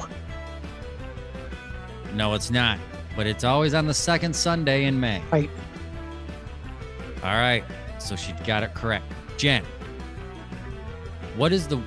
No, 2.14 2.34
it's 2.34 2.50
not, 2.50 2.78
but 3.16 3.26
it's 3.26 3.42
always 3.42 3.72
on 3.74 3.86
the 3.86 3.94
second 3.94 4.36
Sunday 4.36 4.84
in 4.84 5.00
May. 5.00 5.22
Right. 5.32 5.50
All 7.22 7.34
right, 7.38 7.64
so 8.04 8.16
she 8.16 8.32
got 8.44 8.62
it 8.62 8.74
correct. 8.74 9.04
Jen, 9.36 9.64
what 11.36 11.52
is 11.52 11.66
the, 11.66 11.78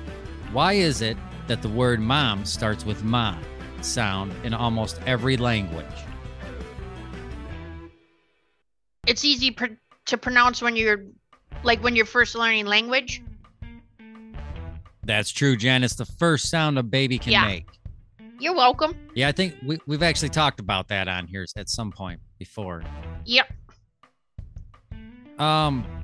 why 0.52 0.74
is 0.74 1.00
it 1.02 1.16
that 1.46 1.62
the 1.62 1.68
word 1.68 2.00
mom 2.00 2.44
starts 2.44 2.84
with 2.84 3.02
ma 3.04 3.38
sound 3.80 4.32
in 4.44 4.52
almost 4.52 5.00
every 5.06 5.36
language? 5.36 5.86
It's 9.06 9.24
easy 9.24 9.50
pr- 9.52 9.66
to 10.06 10.18
pronounce 10.18 10.60
when 10.60 10.76
you're 10.76 11.04
like 11.62 11.82
when 11.82 11.96
you're 11.96 12.04
first 12.04 12.34
learning 12.34 12.66
language. 12.66 13.22
That's 15.04 15.30
true, 15.30 15.56
Jen. 15.56 15.82
It's 15.82 15.94
the 15.94 16.04
first 16.04 16.50
sound 16.50 16.78
a 16.78 16.82
baby 16.82 17.18
can 17.18 17.32
Yeah. 17.32 17.46
make. 17.46 17.66
You're 18.38 18.54
welcome. 18.54 18.94
Yeah, 19.14 19.28
I 19.28 19.32
think 19.32 19.56
we, 19.64 19.78
we've 19.86 20.02
actually 20.02 20.28
talked 20.28 20.60
about 20.60 20.88
that 20.88 21.08
on 21.08 21.26
here 21.26 21.44
at 21.56 21.68
some 21.68 21.90
point 21.90 22.20
before. 22.38 22.84
Yep. 23.24 23.50
Um, 25.38 25.97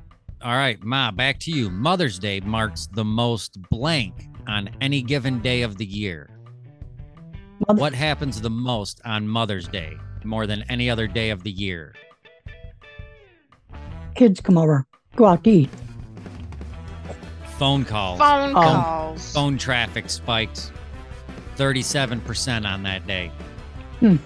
all 0.44 0.56
right, 0.56 0.82
Ma, 0.82 1.10
back 1.10 1.38
to 1.40 1.50
you. 1.50 1.70
Mother's 1.70 2.18
Day 2.18 2.40
marks 2.40 2.86
the 2.92 3.04
most 3.04 3.60
blank 3.70 4.28
on 4.46 4.68
any 4.80 5.00
given 5.02 5.40
day 5.40 5.62
of 5.62 5.78
the 5.78 5.86
year. 5.86 6.28
Mother- 7.66 7.80
What 7.80 7.94
happens 7.94 8.40
the 8.40 8.50
most 8.50 9.00
on 9.04 9.26
Mother's 9.26 9.66
Day 9.68 9.94
more 10.24 10.46
than 10.46 10.62
any 10.68 10.90
other 10.90 11.06
day 11.06 11.30
of 11.30 11.42
the 11.44 11.50
year? 11.50 11.94
Kids 14.14 14.40
come 14.40 14.58
over. 14.58 14.86
Go 15.16 15.24
out 15.26 15.44
to 15.44 15.50
eat. 15.50 15.70
Phone 17.58 17.84
calls. 17.84 18.18
Phone 18.18 18.50
Oh. 18.56 18.60
calls. 18.60 19.32
Phone 19.32 19.56
traffic 19.58 20.10
spikes 20.10 20.72
37% 21.56 22.66
on 22.66 22.82
that 22.82 23.06
day. 23.06 23.30
Hmm. 24.00 24.16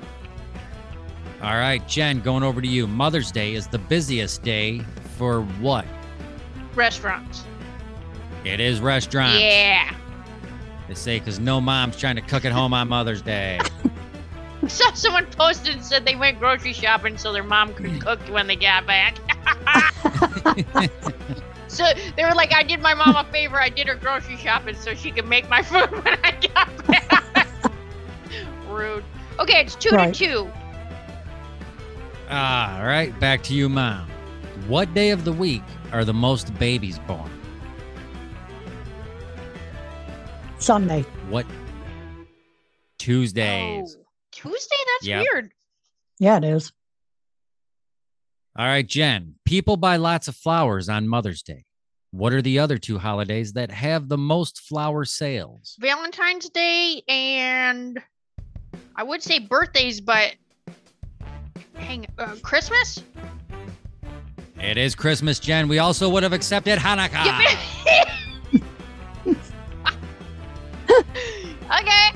All 1.43 1.55
right, 1.57 1.87
Jen, 1.87 2.21
going 2.21 2.43
over 2.43 2.61
to 2.61 2.67
you. 2.67 2.87
Mother's 2.89 3.31
Day 3.31 3.55
is 3.55 3.67
the 3.69 3.79
busiest 3.79 4.43
day 4.43 4.81
for 5.17 5.43
what? 5.61 5.85
Restaurants. 6.79 7.45
It 8.45 8.61
is 8.61 8.81
restaurants. 8.81 9.41
Yeah. 9.41 9.93
They 10.87 10.95
say 10.95 11.19
because 11.19 11.41
no 11.41 11.61
mom's 11.61 11.97
trying 11.97 12.17
to 12.17 12.23
cook 12.23 12.45
at 12.45 12.53
home 12.53 12.73
on 12.73 12.89
Mother's 12.89 13.21
Day. 13.21 13.59
saw 14.69 14.93
someone 14.93 15.27
posted 15.27 15.75
and 15.75 15.85
said 15.85 16.05
they 16.05 16.15
went 16.15 16.39
grocery 16.39 16.73
shopping 16.73 17.19
so 17.19 17.33
their 17.33 17.43
mom 17.43 17.75
could 17.75 17.87
mm. 17.87 18.01
cook 18.01 18.21
when 18.31 18.47
they 18.47 18.55
got 18.55 18.87
back. 18.87 19.17
so 21.69 21.85
they 22.17 22.25
were 22.25 22.35
like, 22.35 22.55
I 22.55 22.63
did 22.63 22.81
my 22.81 22.95
mom 22.95 23.17
a 23.17 23.25
favor. 23.33 23.61
I 23.61 23.71
did 23.71 23.89
her 23.89 23.97
grocery 23.97 24.37
shopping 24.37 24.77
so 24.77 24.95
she 24.95 25.11
could 25.11 25.27
make 25.27 25.49
my 25.49 25.63
food 25.63 25.91
when 25.91 26.17
I 26.23 26.49
got 26.55 26.87
back. 26.87 27.51
Rude. 28.69 29.05
Okay, 29.41 29.63
it's 29.63 29.75
two 29.75 29.91
Right. 29.91 30.15
to 30.15 30.25
two. 30.27 30.53
All 32.31 32.85
right, 32.85 33.19
back 33.19 33.43
to 33.45 33.55
you, 33.55 33.69
mom. 33.69 34.08
What 34.69 34.93
day 34.93 35.11
of 35.11 35.25
the 35.25 35.33
week 35.33 35.63
are 35.93 36.05
the 36.05 36.13
most 36.13 36.53
babies 36.59 36.99
born? 37.01 37.31
Sunday. 40.59 41.03
What 41.31 41.47
Tuesdays? 42.99 43.97
Oh, 43.99 44.05
Tuesday? 44.31 44.77
That's 44.87 45.07
Yep. 45.07 45.21
weird. 45.33 45.53
Yeah, 46.19 46.37
it 46.37 46.45
is. 46.45 46.71
All 48.57 48.67
right, 48.67 48.87
Jen. 48.87 49.37
People 49.47 49.77
buy 49.79 49.97
lots 49.97 50.29
of 50.29 50.37
flowers 50.37 50.89
on 50.91 51.09
Mother's 51.09 51.43
Day. 51.43 51.65
What 52.11 52.33
are 52.35 52.43
the 52.43 52.59
other 52.59 52.77
two 52.77 52.99
holidays 52.99 53.55
that 53.55 53.71
have 53.71 54.09
the 54.09 54.19
most 54.19 54.61
flower 54.61 55.05
sales? 55.07 55.77
Valentine's 55.79 56.51
Day 56.51 57.03
and 57.09 58.03
I 58.97 59.03
would 59.03 59.23
say 59.23 59.39
birthdays, 59.39 60.01
but 60.01 60.35
hang 61.75 62.07
uh, 62.19 62.35
Christmas. 62.43 63.03
It 64.61 64.77
is 64.77 64.95
Christmas, 64.95 65.39
Jen. 65.39 65.69
We 65.69 65.79
also 65.79 66.09
would 66.09 66.23
have 66.23 66.33
accepted 66.33 66.79
Hanukkah. 66.79 67.57
Okay. 71.81 72.11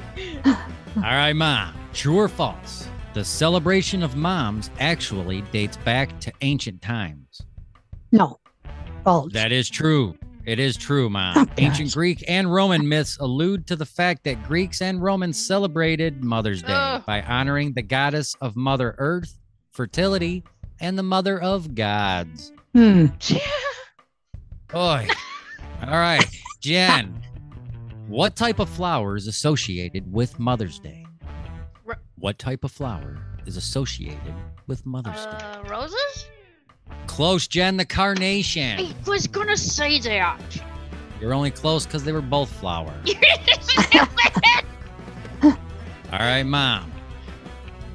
All 0.97 1.03
right, 1.03 1.35
mom. 1.35 1.75
True 1.93 2.19
or 2.19 2.29
false? 2.29 2.89
The 3.15 3.25
celebration 3.25 4.03
of 4.03 4.17
moms 4.17 4.71
actually 4.81 5.43
dates 5.53 5.77
back 5.77 6.19
to 6.21 6.33
ancient 6.41 6.81
times. 6.81 7.43
No. 8.11 8.39
False. 9.05 9.33
That 9.33 9.53
is 9.53 9.69
true. 9.69 10.17
It 10.45 10.59
is 10.59 10.77
true, 10.77 11.09
Mom. 11.09 11.37
Oh, 11.37 11.47
Ancient. 11.59 11.93
Greek 11.95 12.25
and 12.27 12.53
Roman 12.53 12.89
myths 12.89 13.17
allude 13.21 13.65
to 13.69 13.77
the 13.77 13.87
fact 13.87 14.25
that 14.25 14.43
Greeks 14.43 14.81
and 14.83 15.01
Romans 15.01 15.39
celebrated 15.45 16.25
Mother's 16.25 16.63
Day 16.63 16.73
Ugh. 16.73 17.05
by 17.07 17.23
honoring 17.23 17.75
the 17.75 17.83
goddess 17.83 18.35
of 18.41 18.57
Mother 18.57 18.97
Earth, 18.99 19.39
fertility, 19.71 20.43
and 20.83 20.99
the 20.99 21.03
mother 21.03 21.41
of 21.41 21.75
gods. 21.75 22.53
Hmm. 22.75 23.07
Boy. 24.69 25.09
All 25.83 25.99
right, 25.99 26.25
Jen. 26.61 27.19
What 28.09 28.37
type 28.37 28.59
of 28.59 28.69
flower 28.69 29.17
is 29.17 29.27
associated 29.27 30.11
with 30.13 30.39
Mother's 30.39 30.79
Day? 30.79 31.07
Ro- 31.85 31.95
What 32.19 32.39
type 32.39 32.65
of 32.65 32.73
flower 32.73 33.19
is 33.47 33.57
associated 33.57 34.35
with 34.67 34.85
Mother's 34.85 35.25
Day? 35.25 35.31
uh, 35.31 35.63
roses? 35.69 36.27
Close, 37.07 37.47
Jen. 37.49 37.77
The 37.77 37.85
carnation. 37.87 38.79
I 38.81 38.95
was 39.07 39.27
gonna 39.27 39.57
say 39.57 39.99
that. 40.01 40.41
You're 41.21 41.35
only 41.35 41.51
close 41.51 41.87
because 41.87 42.05
they 42.05 42.13
were 42.13 42.21
both 42.21 42.51
flowers. 42.53 43.07
All 45.43 46.19
right, 46.19 46.43
Mom. 46.45 46.92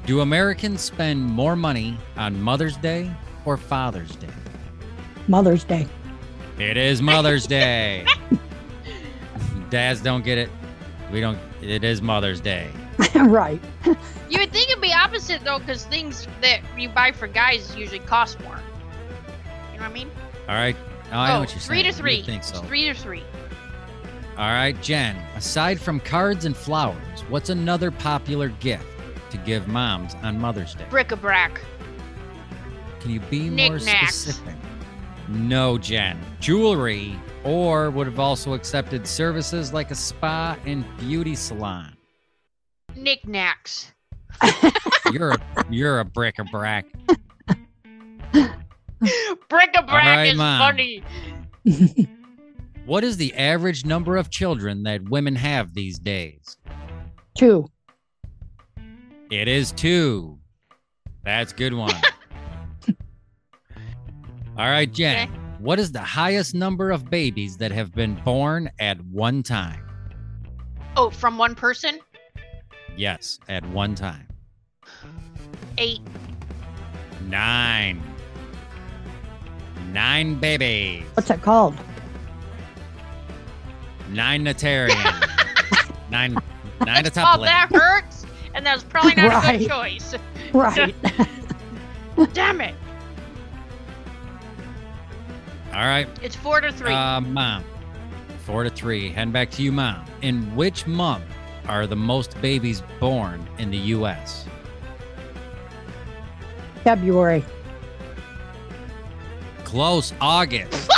Do 0.08 0.22
Americans 0.22 0.80
spend 0.80 1.22
more 1.22 1.54
money 1.54 1.98
on 2.16 2.40
Mother's 2.40 2.78
Day 2.78 3.14
or 3.44 3.58
Father's 3.58 4.16
Day? 4.16 4.32
Mother's 5.28 5.64
Day. 5.64 5.86
It 6.58 6.78
is 6.78 7.02
Mother's 7.02 7.46
Day. 7.46 8.06
Dads 9.68 10.00
don't 10.00 10.24
get 10.24 10.38
it. 10.38 10.48
We 11.12 11.20
don't. 11.20 11.38
It 11.60 11.84
is 11.84 12.00
Mother's 12.00 12.40
Day. 12.40 12.70
right. 13.16 13.60
you 13.84 14.38
would 14.38 14.50
think 14.50 14.70
it'd 14.70 14.80
be 14.80 14.94
opposite 14.94 15.44
though, 15.44 15.58
because 15.58 15.84
things 15.84 16.26
that 16.40 16.60
you 16.74 16.88
buy 16.88 17.12
for 17.12 17.26
guys 17.26 17.76
usually 17.76 17.98
cost 17.98 18.40
more. 18.40 18.58
You 19.74 19.78
know 19.78 19.82
what 19.82 19.90
I 19.90 19.92
mean? 19.92 20.10
All 20.48 20.54
right. 20.54 20.76
Oh, 21.12 21.18
I 21.18 21.28
know 21.28 21.36
oh, 21.36 21.40
what 21.40 21.50
you're 21.50 21.60
three 21.60 21.82
saying. 21.82 21.92
to 21.92 21.98
three. 21.98 22.14
You 22.14 22.24
think 22.24 22.44
so? 22.44 22.60
It's 22.60 22.66
Three 22.66 22.86
to 22.86 22.94
three. 22.94 23.24
All 24.38 24.52
right, 24.52 24.80
Jen. 24.80 25.16
Aside 25.36 25.78
from 25.78 26.00
cards 26.00 26.46
and 26.46 26.56
flowers, 26.56 27.20
what's 27.28 27.50
another 27.50 27.90
popular 27.90 28.48
gift 28.48 28.86
to 29.30 29.38
give 29.38 29.68
moms 29.68 30.14
on 30.22 30.40
Mother's 30.40 30.74
Day? 30.74 30.86
Bric-a-brac. 30.90 31.60
Can 33.00 33.10
you 33.10 33.20
be 33.20 33.50
more 33.50 33.78
specific? 33.78 34.54
No, 35.28 35.78
Jen. 35.78 36.18
Jewelry, 36.40 37.18
or 37.44 37.90
would 37.90 38.06
have 38.06 38.18
also 38.18 38.54
accepted 38.54 39.06
services 39.06 39.72
like 39.72 39.90
a 39.90 39.94
spa 39.94 40.56
and 40.66 40.84
beauty 40.98 41.34
salon. 41.34 41.94
Knickknacks. 42.96 43.92
You're 45.12 45.32
a 45.32 45.38
you're 45.70 46.00
a 46.00 46.04
bric-a-brac. 46.04 46.86
Bric-a-brac 49.48 49.88
All 49.88 49.96
right, 49.96 50.32
is 50.32 50.36
Mom. 50.36 50.58
funny. 50.60 51.02
What 52.84 53.04
is 53.04 53.16
the 53.16 53.34
average 53.34 53.84
number 53.84 54.16
of 54.16 54.30
children 54.30 54.82
that 54.84 55.02
women 55.08 55.34
have 55.36 55.74
these 55.74 55.98
days? 55.98 56.56
Two. 57.36 57.68
It 59.30 59.48
is 59.48 59.72
two. 59.72 60.38
That's 61.24 61.52
a 61.52 61.56
good 61.56 61.74
one. 61.74 61.94
All 64.56 64.68
right, 64.70 64.90
Jen. 64.92 65.28
Okay. 65.28 65.38
What 65.58 65.78
is 65.78 65.92
the 65.92 66.00
highest 66.00 66.54
number 66.54 66.90
of 66.90 67.10
babies 67.10 67.56
that 67.58 67.70
have 67.72 67.94
been 67.94 68.14
born 68.24 68.70
at 68.78 68.98
one 69.06 69.42
time? 69.42 69.84
Oh, 70.96 71.10
from 71.10 71.36
one 71.36 71.54
person? 71.54 71.98
Yes, 72.96 73.38
at 73.48 73.64
one 73.70 73.94
time. 73.94 74.26
Eight. 75.76 76.00
Nine. 77.26 78.02
Nine 79.92 80.36
babies. 80.36 81.04
What's 81.14 81.28
that 81.28 81.42
called? 81.42 81.76
Nine 84.10 84.44
Natarian. 84.44 85.28
nine 86.10 86.34
nine 86.84 87.04
That's 87.04 87.10
called 87.18 87.40
tuplin. 87.40 87.44
that 87.46 87.68
hurts, 87.72 88.17
and 88.54 88.64
that's 88.64 88.82
probably 88.84 89.14
not 89.14 89.54
a 89.54 89.58
good 89.58 89.68
choice. 89.68 90.14
Right. 90.54 90.94
Damn 92.32 92.62
it. 92.62 92.74
All 95.74 95.84
right. 95.84 96.08
It's 96.22 96.34
four 96.34 96.62
to 96.62 96.72
three. 96.72 96.94
Uh, 96.94 97.20
mom. 97.20 97.62
Four 98.46 98.64
to 98.64 98.70
three. 98.70 99.10
Heading 99.10 99.30
back 99.30 99.50
to 99.52 99.62
you, 99.62 99.72
mom. 99.72 100.06
In 100.22 100.56
which 100.56 100.86
month 100.86 101.26
are 101.66 101.86
the 101.86 101.96
most 101.96 102.40
babies 102.40 102.82
born 102.98 103.46
in 103.58 103.70
the 103.70 103.76
U.S.? 103.76 104.46
February. 106.82 107.44
Close. 109.64 110.14
August. 110.20 110.90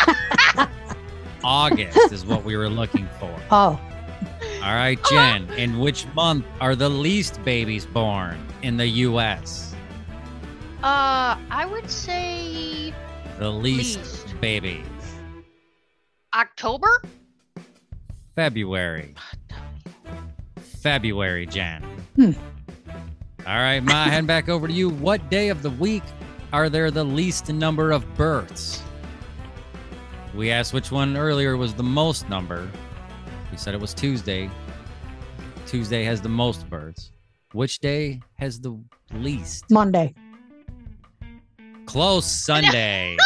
August 1.45 2.13
is 2.13 2.25
what 2.25 2.45
we 2.45 2.57
were 2.57 2.69
looking 2.69 3.09
for. 3.19 3.37
Oh, 3.51 3.81
All 4.63 4.75
right, 4.75 4.99
Jen. 5.11 5.49
In 5.57 5.79
which 5.79 6.07
month 6.15 6.45
are 6.61 6.75
the 6.77 6.89
least 6.89 7.43
babies 7.45 7.87
born 7.87 8.39
in 8.63 8.77
the 8.77 8.87
U.S.? 8.87 9.75
uh, 10.83 11.37
I 11.51 11.67
would 11.71 11.91
say 11.91 12.95
The 13.39 13.51
least, 13.51 13.99
Least. 13.99 14.41
babies. 14.41 14.87
October. 16.35 17.03
February. 18.35 19.15
February, 20.59 21.47
Jen. 21.47 21.83
Hmm. 22.17 22.33
All 23.47 23.57
right, 23.57 23.81
Ma, 23.81 24.05
heading 24.05 24.27
back 24.27 24.49
over 24.49 24.67
to 24.69 24.73
you. 24.73 24.89
What 24.91 25.29
day 25.31 25.49
of 25.49 25.63
the 25.63 25.71
week 25.71 26.03
are 26.53 26.69
there 26.69 26.91
the 26.91 27.05
least 27.05 27.49
number 27.53 27.91
of 27.91 28.05
births? 28.15 28.83
We 30.35 30.51
asked 30.51 30.73
which 30.73 30.91
one 30.93 31.17
earlier 31.17 31.57
was 31.57 31.75
the 31.75 31.83
most 31.83 32.29
number. 32.29 32.71
We 33.51 33.57
said 33.57 33.75
it 33.75 33.81
was 33.81 33.95
Tuesday. 33.95 34.51
Tuesday 35.67 36.05
has 36.05 36.21
the 36.21 36.29
most 36.29 36.69
births. 36.69 37.13
Which 37.53 37.79
day 37.81 38.21
has 38.39 38.61
the 38.61 38.79
least? 39.13 39.65
Monday. 39.71 40.15
Close 41.87 42.27
Sunday. 42.31 43.17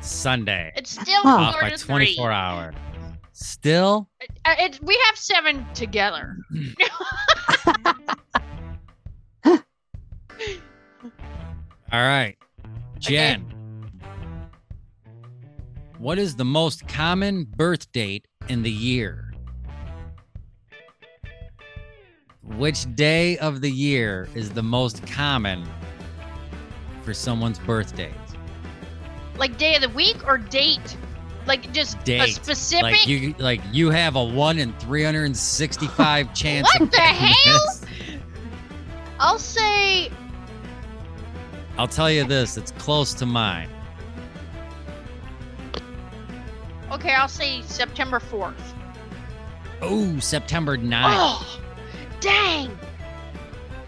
Sunday. 0.00 0.72
It's 0.76 0.90
still 0.98 1.22
Huh. 1.22 1.28
Off 1.36 1.52
four 1.54 1.62
by 1.62 1.70
24 1.76 2.26
three. 2.26 2.34
hour. 2.34 2.72
Still 3.32 4.08
Uh, 4.44 4.54
It's 4.58 4.80
we 4.80 4.98
have 5.06 5.16
seven 5.18 5.66
together. 5.74 6.36
All 9.44 9.58
right. 11.92 12.36
Jen. 12.98 13.42
What 15.98 16.18
is 16.18 16.36
the 16.36 16.44
most 16.44 16.86
common 16.88 17.44
birth 17.44 17.90
date 17.92 18.26
in 18.48 18.62
the 18.62 18.70
year? 18.70 19.32
Which 22.42 22.94
day 22.94 23.38
of 23.38 23.60
the 23.60 23.70
year 23.70 24.28
is 24.34 24.50
the 24.50 24.62
most 24.62 25.06
common 25.06 25.66
for 27.02 27.14
someone's 27.14 27.58
birthday? 27.58 28.12
Like 29.36 29.56
day 29.56 29.74
of 29.76 29.82
the 29.82 29.88
week 29.90 30.26
or 30.26 30.38
date? 30.38 30.96
Like 31.46 31.72
just 31.72 32.02
date. 32.04 32.28
a 32.28 32.32
specific. 32.32 32.82
Like 32.82 33.06
you 33.06 33.34
like 33.38 33.60
you 33.72 33.90
have 33.90 34.16
a 34.16 34.24
1 34.24 34.58
in 34.58 34.72
365 34.74 36.34
chance 36.34 36.68
What 36.78 36.90
the 36.90 36.98
hell? 36.98 37.60
this. 37.66 37.86
I'll 39.18 39.38
say 39.38 40.10
I'll 41.76 41.88
tell 41.88 42.10
you 42.10 42.24
this, 42.24 42.56
it's 42.56 42.70
close 42.72 43.14
to 43.14 43.26
mine. 43.26 43.68
Okay. 46.94 47.12
I'll 47.12 47.28
say 47.28 47.62
September 47.62 48.20
fourth. 48.20 48.74
Oh, 49.82 50.18
September 50.18 50.78
9th. 50.78 51.02
Oh, 51.06 51.60
dang! 52.20 52.78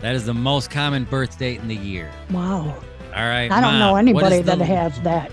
That 0.00 0.14
is 0.14 0.26
the 0.26 0.34
most 0.34 0.70
common 0.70 1.04
birth 1.04 1.38
date 1.38 1.60
in 1.60 1.68
the 1.68 1.76
year. 1.76 2.10
Wow. 2.30 2.74
All 3.14 3.22
right. 3.24 3.50
I 3.50 3.60
don't 3.60 3.78
know 3.78 3.86
Mom, 3.86 3.92
what 3.92 3.98
anybody 3.98 4.36
is 4.36 4.46
the- 4.46 4.56
that 4.56 4.64
has 4.64 5.00
that. 5.00 5.32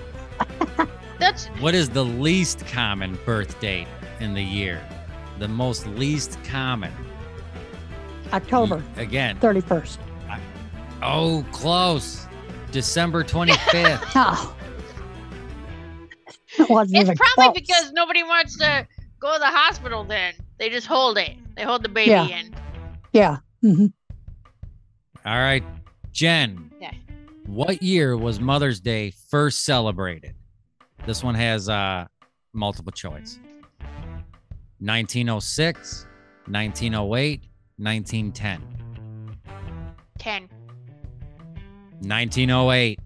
That's 1.20 1.48
What 1.60 1.74
is 1.76 1.90
the 1.90 2.04
least 2.04 2.66
common 2.68 3.18
birth 3.26 3.60
date 3.60 3.88
in 4.20 4.34
the 4.34 4.44
year? 4.44 4.82
The 5.40 5.48
most 5.48 5.86
least 5.88 6.38
common. 6.44 6.92
October 8.34 8.78
mm, 8.96 8.98
Again. 8.98 9.40
31st. 9.40 9.98
Oh, 11.02 11.46
close. 11.52 12.26
December 12.72 13.24
25th. 13.24 14.04
Oh. 14.16 14.56
It 16.60 16.70
wasn't 16.70 17.08
it's 17.10 17.20
probably 17.20 17.60
close. 17.62 17.68
because 17.70 17.92
nobody 17.94 18.24
wants 18.24 18.58
to 18.58 18.88
go 19.20 19.34
to 19.34 19.40
the 19.40 19.46
hospital. 19.46 20.04
Then 20.04 20.34
they 20.60 20.70
just 20.70 20.88
hold 20.88 21.18
it. 21.18 21.36
They 21.56 21.64
hold 21.64 21.84
the 21.84 21.90
baby 21.90 22.12
Yeah. 22.12 22.28
in. 22.28 22.56
Yeah. 23.14 23.38
hmm 23.62 23.86
All 25.26 25.38
right. 25.40 25.64
Jen. 26.12 26.72
Yeah. 26.80 26.92
What 27.48 27.82
year 27.84 28.16
was 28.18 28.40
Mother's 28.40 28.80
Day 28.80 29.14
first 29.30 29.66
celebrated? 29.66 30.36
This 31.06 31.24
one 31.24 31.36
has 31.36 31.70
uh 31.70 32.06
multiple 32.54 32.92
choice. 32.92 33.40
1906, 34.80 36.06
1908, 36.48 37.42
1910. 37.78 38.62
Ten. 40.20 40.50
1908. 42.02 43.00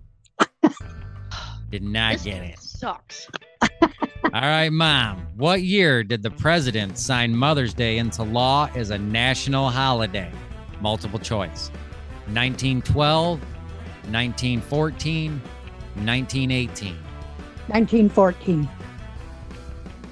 Did 1.69 1.83
not 1.83 2.13
This 2.13 2.23
get 2.23 2.43
it. 2.43 2.59
Sucks. 2.77 3.27
All 3.61 4.29
right, 4.33 4.69
mom. 4.69 5.25
What 5.35 5.63
year 5.63 6.03
did 6.03 6.21
the 6.21 6.29
president 6.29 6.99
sign 6.99 7.35
Mother's 7.35 7.73
Day 7.73 7.97
into 7.97 8.21
law 8.21 8.69
as 8.75 8.91
a 8.91 8.99
national 8.99 9.69
holiday? 9.69 10.31
Multiple 10.79 11.17
choice. 11.17 11.71
1912, 12.27 13.39
1914, 13.39 15.31
1918. 15.31 16.95
1914. 17.65 18.69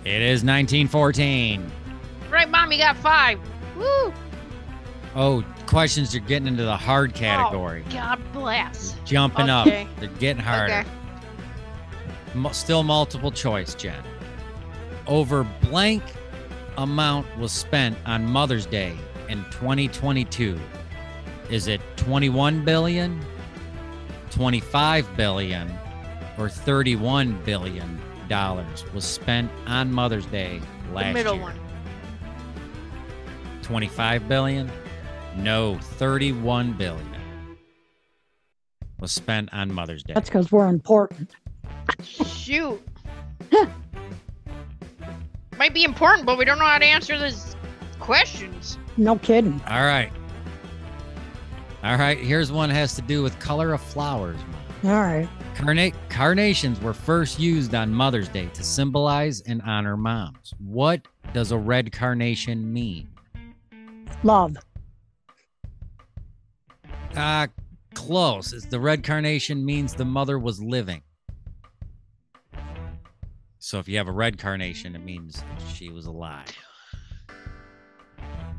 It 0.04 0.21
is 0.23 0.43
1914. 0.43 1.71
Right, 2.32 2.49
mom, 2.49 2.71
you 2.71 2.80
got 2.80 2.97
five. 2.97 3.39
Woo! 3.78 4.12
Oh, 5.15 5.45
questions 5.67 6.15
are 6.15 6.19
getting 6.19 6.47
into 6.47 6.63
the 6.63 6.75
hard 6.75 7.12
oh, 7.15 7.19
category. 7.19 7.86
God 7.91 8.19
bless. 8.34 8.93
They're 8.93 9.06
jumping 9.06 9.51
Okay. 9.51 9.84
up. 9.84 9.99
They're 9.99 10.10
getting 10.10 10.41
harder. 10.41 10.73
Okay. 10.80 10.89
Mu- 12.36 12.54
Still 12.54 12.84
multiple 12.84 13.32
choice, 13.32 13.74
Jen. 13.76 14.04
Over 15.08 15.43
blank 15.62 16.04
amount 16.78 17.26
was 17.38 17.52
spent 17.52 17.98
on 18.06 18.26
Mother's 18.26 18.65
Day 18.65 18.95
in 19.30 19.43
2022. 19.52 20.60
Is 21.50 21.67
it 21.67 21.80
21 21.98 22.65
billion, 22.65 23.19
25 24.32 25.15
billion, 25.15 25.71
or 26.38 26.50
31 26.50 27.39
billion 27.45 28.00
dollars 28.28 28.84
was 28.93 29.06
spent 29.06 29.50
on 29.67 29.91
Mother's 29.91 30.26
Day 30.26 30.60
last 30.91 31.08
The 31.08 31.13
middle 31.13 31.36
year? 31.36 31.43
one. 31.43 31.60
25 33.62 34.28
billion? 34.28 34.71
No, 35.38 35.78
31 35.80 36.74
billion 36.74 37.08
was 39.00 39.12
spent 39.12 39.54
on 39.54 39.71
Mother's 39.74 40.04
Day. 40.04 40.13
That's 40.13 40.30
because 40.30 40.52
we're 40.52 40.67
important. 40.67 41.32
Shoot. 42.04 42.82
Might 45.58 45.74
be 45.74 45.84
important, 45.84 46.26
but 46.26 46.38
we 46.38 46.45
don't 46.45 46.60
know 46.60 46.65
how 46.65 46.78
to 46.78 46.86
answer 46.86 47.17
these 47.17 47.56
questions. 48.00 48.78
No 48.98 49.17
kidding. 49.17 49.62
All 49.67 49.84
right. 49.84 50.12
All 51.84 51.98
right, 51.98 52.17
here's 52.17 52.52
one 52.52 52.69
that 52.69 52.76
has 52.76 52.95
to 52.95 53.02
do 53.02 53.21
with 53.21 53.38
color 53.39 53.74
of 53.74 53.82
flowers. 53.82 54.39
All 54.84 54.91
right. 54.91 55.30
Carna- 55.56 55.91
carnations 56.10 56.82
were 56.82 56.93
first 56.93 57.39
used 57.39 57.74
on 57.76 57.93
Mother's 57.93 58.28
Day 58.28 58.48
to 58.54 58.63
symbolize 58.63 59.41
and 59.41 59.62
honor 59.62 59.95
moms. 59.95 60.54
What 60.60 61.08
does 61.34 61.52
a 61.52 61.58
red 61.58 61.91
carnation 61.91 62.71
mean? 62.74 63.08
Love. 64.24 64.58
Ah, 67.15 67.48
close. 67.93 68.52
It's 68.52 68.65
the 68.65 68.80
red 68.80 69.04
carnation 69.04 69.63
means 69.63 69.93
the 69.93 70.06
mother 70.06 70.38
was 70.39 70.62
living. 70.62 71.02
So 73.65 73.80
if 73.80 73.88
you 73.89 73.97
have 73.97 74.08
a 74.08 74.12
red 74.12 74.38
carnation, 74.38 74.95
it 74.95 75.04
means 75.04 75.43
she 75.73 75.89
was 75.89 76.06
alive. 76.06 76.45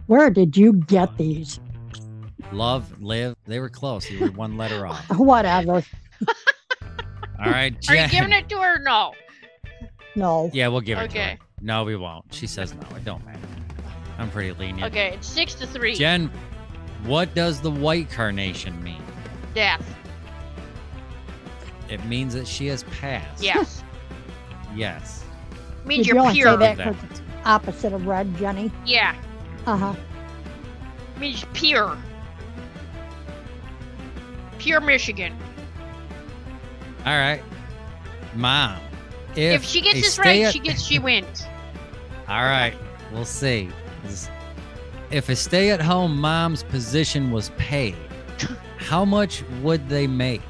Where 0.09 0.31
did 0.31 0.57
you 0.57 0.73
get 0.73 1.17
these? 1.17 1.61
Love, 2.51 3.01
live, 3.01 3.37
they 3.45 3.61
were 3.61 3.69
close. 3.69 4.11
You 4.11 4.19
were 4.19 4.33
one 4.33 4.57
letter 4.57 4.85
off. 4.85 5.09
Whatever. 5.17 5.75
All 7.39 7.53
right, 7.53 7.73
Are 7.89 7.95
you 7.95 8.09
giving 8.09 8.33
it 8.33 8.49
to 8.49 8.57
her 8.57 8.81
no? 8.81 9.13
No. 10.17 10.51
Yeah, 10.53 10.67
we'll 10.67 10.81
give 10.81 10.99
it 10.99 11.13
to 11.13 11.19
Okay. 11.21 11.31
her. 11.35 11.39
No, 11.61 11.85
we 11.85 11.95
won't. 11.95 12.25
She 12.35 12.49
says 12.49 12.75
no. 12.75 12.97
It 12.97 13.05
don't 13.05 13.25
matter. 13.25 13.39
I'm 14.19 14.29
pretty 14.29 14.51
lenient. 14.59 14.93
Okay, 14.93 15.13
it's 15.15 15.29
six 15.29 15.55
to 15.55 15.69
three. 15.69 15.95
Jen, 15.95 16.33
what 17.05 17.33
does 17.33 17.61
the 17.61 17.71
white 17.71 18.11
carnation 18.11 18.83
mean? 18.83 19.05
Death. 19.55 19.87
It 21.89 22.05
means 22.07 22.35
that 22.35 22.49
she 22.49 22.67
has 22.67 22.83
passed. 23.01 23.45
Yes. 23.45 23.85
Yes. 24.77 25.25
means 25.85 26.07
Did 26.07 26.09
you 26.09 26.15
you're 26.15 26.23
only 26.23 26.35
say 26.35 26.41
pure. 26.41 26.57
that 26.59 26.77
That. 26.77 26.87
'cause 26.95 26.97
it's 27.11 27.23
opposite 27.45 27.93
of 27.93 28.07
red, 28.07 28.37
Jenny? 28.37 28.71
Yeah. 28.85 29.15
Uh 29.67 29.77
huh. 29.77 29.95
means 31.19 31.45
pure. 31.55 31.97
Pure 34.59 34.81
Michigan. 34.81 35.37
All 37.05 37.13
right. 37.19 37.43
Mom. 38.35 38.79
If, 39.37 39.63
If, 39.63 39.65
she 39.65 39.81
gets 39.81 39.95
this 40.01 40.19
right, 40.19 40.43
at- 40.43 40.53
she 40.53 40.59
gets 40.61 40.83
she 40.83 40.99
wins. 40.99 41.45
All 42.29 42.43
right. 42.45 42.75
We'll 43.13 43.25
see. 43.25 43.69
If 45.11 45.29
a 45.29 45.37
stay 45.37 45.71
at 45.71 45.81
home 45.81 46.19
mom's 46.21 46.63
position 46.65 47.31
was 47.31 47.51
paid, 47.59 47.95
how 48.79 49.05
much 49.05 49.45
would 49.63 49.89
they 49.89 50.07
make? 50.07 50.43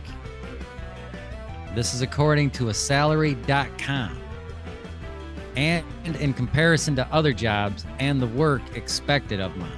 This 1.76 1.92
is 1.92 2.00
according 2.00 2.50
to 2.52 2.70
a 2.70 2.74
salary.com. 2.74 4.18
And 5.56 5.84
in 6.04 6.32
comparison 6.32 6.96
to 6.96 7.06
other 7.12 7.34
jobs 7.34 7.84
and 7.98 8.18
the 8.20 8.26
work 8.28 8.62
expected 8.74 9.40
of 9.40 9.54
moms. 9.58 9.72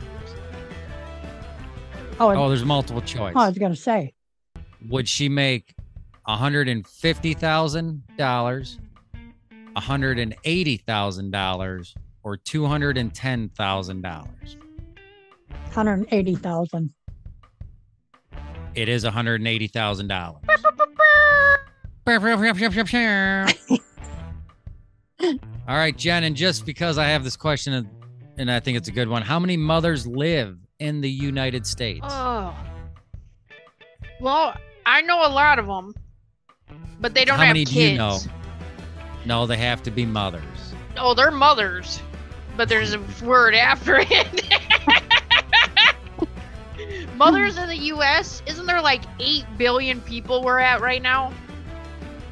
Oh, 2.21 2.31
Oh, 2.31 2.49
there's 2.49 2.65
multiple 2.65 3.03
choice. 3.03 3.33
Oh, 3.35 3.41
I 3.41 3.49
was 3.49 3.59
going 3.59 3.75
to 3.75 3.81
say. 3.81 4.15
Would 4.89 5.09
she 5.09 5.29
make 5.29 5.75
$150,000, 6.29 8.79
$180,000, 9.77 11.95
or 12.23 12.37
$210,000? 12.37 14.29
180,000. 15.49 16.93
It 18.77 18.89
is 18.89 19.05
$180,000. 19.05 20.75
All 25.21 25.77
right, 25.77 25.97
Jen, 25.97 26.25
and 26.25 26.35
just 26.35 26.65
because 26.65 26.97
I 26.97 27.09
have 27.09 27.23
this 27.25 27.37
question 27.37 27.87
and- 28.39 28.51
I 28.51 28.61
think 28.61 28.79
it's 28.79 28.89
a 28.89 28.93
good 28.93 29.09
one, 29.09 29.21
how 29.23 29.39
many 29.39 29.57
mothers 29.57 30.07
live 30.07 30.57
in 30.79 31.01
the 31.01 31.11
United 31.11 31.67
States? 31.67 32.07
Oh. 32.09 32.55
Well, 34.21 34.55
I 34.87 35.03
know 35.03 35.27
a 35.27 35.29
lot 35.29 35.59
of 35.59 35.67
them, 35.67 35.93
but 37.01 37.15
they 37.15 37.25
don't 37.25 37.37
How 37.37 37.45
have 37.47 37.51
many 37.55 37.65
kids. 37.65 37.75
do 37.75 37.81
you 37.81 37.99
know? 37.99 38.19
No, 39.27 39.47
they 39.47 39.57
have 39.59 39.83
to 39.83 39.91
be 39.91 40.07
mothers. 40.07 40.43
Oh, 40.97 41.15
they're 41.15 41.31
mothers, 41.31 42.01
but 42.57 42.69
there's 42.69 42.95
a 42.95 43.01
word 43.23 43.55
after 43.55 43.99
it. 44.01 44.49
mothers 47.17 47.59
in 47.59 47.69
the 47.69 47.77
U.S. 47.77 48.43
Isn't 48.47 48.67
there 48.67 48.81
like 48.81 49.03
eight 49.19 49.45
billion 49.59 50.01
people 50.01 50.43
we're 50.43 50.61
at 50.61 50.81
right 50.81 51.03
now? 51.03 51.33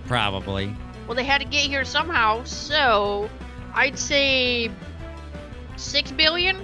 Probably. 0.07 0.75
Well, 1.07 1.15
they 1.17 1.25
had 1.25 1.41
to 1.41 1.47
get 1.47 1.63
here 1.63 1.85
somehow, 1.85 2.45
so 2.45 3.29
I'd 3.75 3.99
say 3.99 4.71
six 5.77 6.11
billion. 6.11 6.57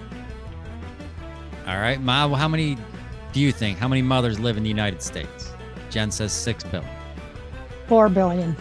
All 1.66 1.78
right, 1.78 2.00
Ma, 2.00 2.26
well, 2.26 2.36
how 2.36 2.48
many 2.48 2.76
do 3.32 3.40
you 3.40 3.52
think? 3.52 3.78
How 3.78 3.86
many 3.88 4.02
mothers 4.02 4.40
live 4.40 4.56
in 4.56 4.62
the 4.62 4.68
United 4.68 5.00
States? 5.00 5.52
Jen 5.90 6.10
says 6.10 6.32
6 6.32 6.64
billion. 6.64 6.90
4 7.86 8.08
billion. 8.08 8.56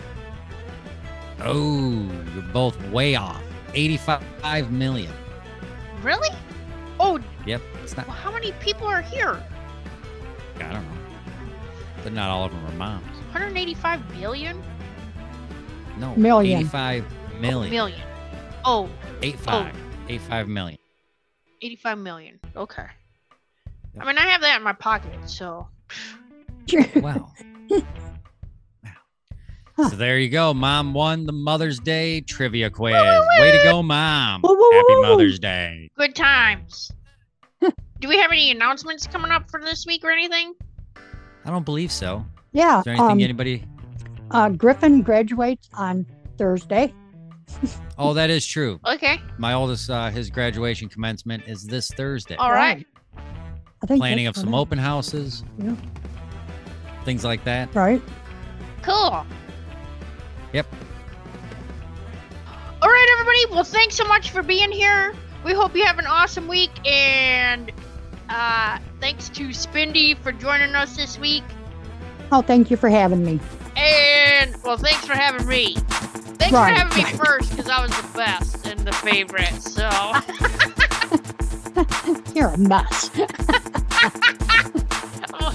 Oh, 1.40 2.10
you're 2.34 2.44
both 2.54 2.80
way 2.90 3.16
off. 3.16 3.42
85 3.74 4.72
million. 4.72 5.12
Really? 6.04 6.30
Oh, 7.00 7.20
Yep, 7.46 7.62
it's 7.84 7.98
not 7.98 8.06
well, 8.08 8.16
how 8.16 8.32
many 8.32 8.52
people 8.54 8.86
are 8.86 9.02
here? 9.02 9.42
I 10.58 10.60
don't 10.60 10.74
know. 10.74 10.98
But 12.04 12.14
not 12.14 12.30
all 12.30 12.46
of 12.46 12.52
them 12.52 12.66
are 12.66 12.72
moms. 12.74 13.18
185 13.32 14.10
billion? 14.20 14.62
No. 15.98 16.14
Million. 16.16 16.60
85 16.60 17.06
million. 17.40 17.72
Million. 17.72 18.02
Oh, 18.66 18.90
85. 19.22 19.74
85 20.10 20.48
million. 20.50 20.78
85 21.62 21.98
million. 21.98 22.40
Okay. 22.56 22.86
Yep. 23.94 24.04
I 24.04 24.06
mean, 24.06 24.18
I 24.18 24.28
have 24.28 24.42
that 24.42 24.58
in 24.58 24.64
my 24.64 24.74
pocket, 24.74 25.30
so. 25.30 25.68
Wow. 26.96 27.32
wow. 29.78 29.90
So 29.90 29.96
there 29.96 30.20
you 30.20 30.30
go. 30.30 30.54
Mom 30.54 30.94
won 30.94 31.26
the 31.26 31.32
Mother's 31.32 31.80
Day 31.80 32.22
trivia 32.22 32.70
quiz. 32.70 32.94
Way 32.94 33.52
to 33.52 33.64
go, 33.64 33.82
Mom. 33.82 34.42
Woo, 34.44 34.56
woo, 34.56 34.72
Happy. 34.74 35.02
Mother's 35.02 35.40
Day. 35.40 35.90
Good 35.98 36.16
times. 36.16 36.92
Do 38.00 38.08
we 38.08 38.18
have 38.18 38.32
any 38.32 38.52
announcements 38.52 39.08
coming 39.08 39.32
up 39.32 39.50
for 39.50 39.62
this 39.62 39.86
week 39.86 40.04
or 40.04 40.12
anything? 40.12 40.54
I 41.46 41.50
don't 41.50 41.66
believe 41.66 41.92
so. 41.92 42.26
Yeah. 42.52 42.80
Is 42.80 42.86
there 42.86 42.94
anything 42.94 43.12
Um, 43.12 43.20
anybody? 43.20 43.64
uh, 44.32 44.50
Griffin 44.50 45.02
graduates 45.02 45.70
on 45.74 46.06
Thursday. 46.38 46.94
Oh, 47.98 48.14
that 48.14 48.30
is 48.32 48.48
true. 48.48 48.80
Okay. 48.88 49.20
My 49.38 49.54
oldest, 49.54 49.90
uh, 49.90 50.10
his 50.10 50.30
graduation 50.32 50.88
commencement 50.90 51.44
is 51.48 51.64
this 51.66 51.92
Thursday. 51.92 52.36
All 52.38 52.52
right. 52.52 52.88
I 53.84 53.86
think 53.86 54.00
Planning 54.00 54.26
of 54.28 54.36
some 54.38 54.52
what 54.52 54.60
open 54.62 54.78
houses, 54.80 55.44
Yeah. 55.60 55.76
things 57.04 57.24
like 57.26 57.44
that. 57.44 57.76
Right. 57.76 58.02
Cool. 58.82 59.24
Yep. 60.54 60.66
All 62.82 62.90
right, 62.90 63.08
everybody. 63.14 63.46
Well, 63.54 63.64
thanks 63.64 63.96
so 63.96 64.06
much 64.06 64.32
for 64.32 64.42
being 64.42 64.72
here. 64.72 65.14
We 65.46 65.54
hope 65.54 65.76
you 65.76 65.86
have 65.86 66.00
an 66.00 66.08
awesome 66.08 66.48
week. 66.48 66.72
And 66.88 67.72
uh, 68.30 68.80
thanks 69.00 69.30
to 69.30 69.50
Spindy 69.50 70.18
for 70.18 70.32
joining 70.32 70.74
us 70.74 70.96
this 70.96 71.20
week. 71.20 71.44
Oh, 72.32 72.42
thank 72.42 72.72
you 72.72 72.78
for 72.78 72.90
having 72.90 73.24
me. 73.26 73.40
And, 73.76 74.56
well, 74.64 74.78
thanks 74.78 75.06
for 75.06 75.14
having 75.14 75.48
me. 75.48 75.76
Thanks 75.76 76.54
Right, 76.54 76.74
for 76.74 76.80
having 76.80 76.98
me 76.98 77.04
right. 77.04 77.16
first 77.16 77.50
because 77.52 77.68
I 77.70 77.82
was 77.82 77.92
the 77.92 78.08
best 78.18 78.66
and 78.68 78.80
the 78.82 78.92
favorite. 78.94 79.62
So, 79.62 79.90
You're 82.36 82.50
a 82.50 82.58
mess. 82.58 83.10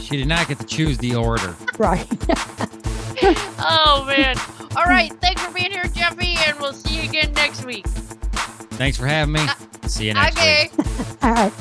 She 0.02 0.16
did 0.16 0.28
not 0.28 0.46
get 0.46 0.58
to 0.60 0.66
choose 0.66 0.98
the 0.98 1.16
order. 1.16 1.56
right. 1.78 2.06
oh, 3.58 4.04
man. 4.06 4.36
All 4.76 4.84
right. 4.84 5.10
Thanks 5.20 5.42
for 5.42 5.52
being 5.52 5.72
here, 5.72 5.82
Jeffy. 5.92 6.36
And 6.46 6.60
we'll 6.60 6.72
see 6.74 6.98
you 7.02 7.08
again 7.08 7.32
next 7.32 7.64
week. 7.64 7.86
Thanks 7.88 8.96
for 8.98 9.06
having 9.08 9.32
me. 9.32 9.44
See 9.86 10.06
you 10.06 10.14
next 10.14 10.36
week. 10.36 10.70
okay. 10.78 11.16
All 11.22 11.32
right. 11.32 11.52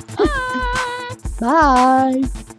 Bye. 1.39 2.21
Bye. 2.21 2.54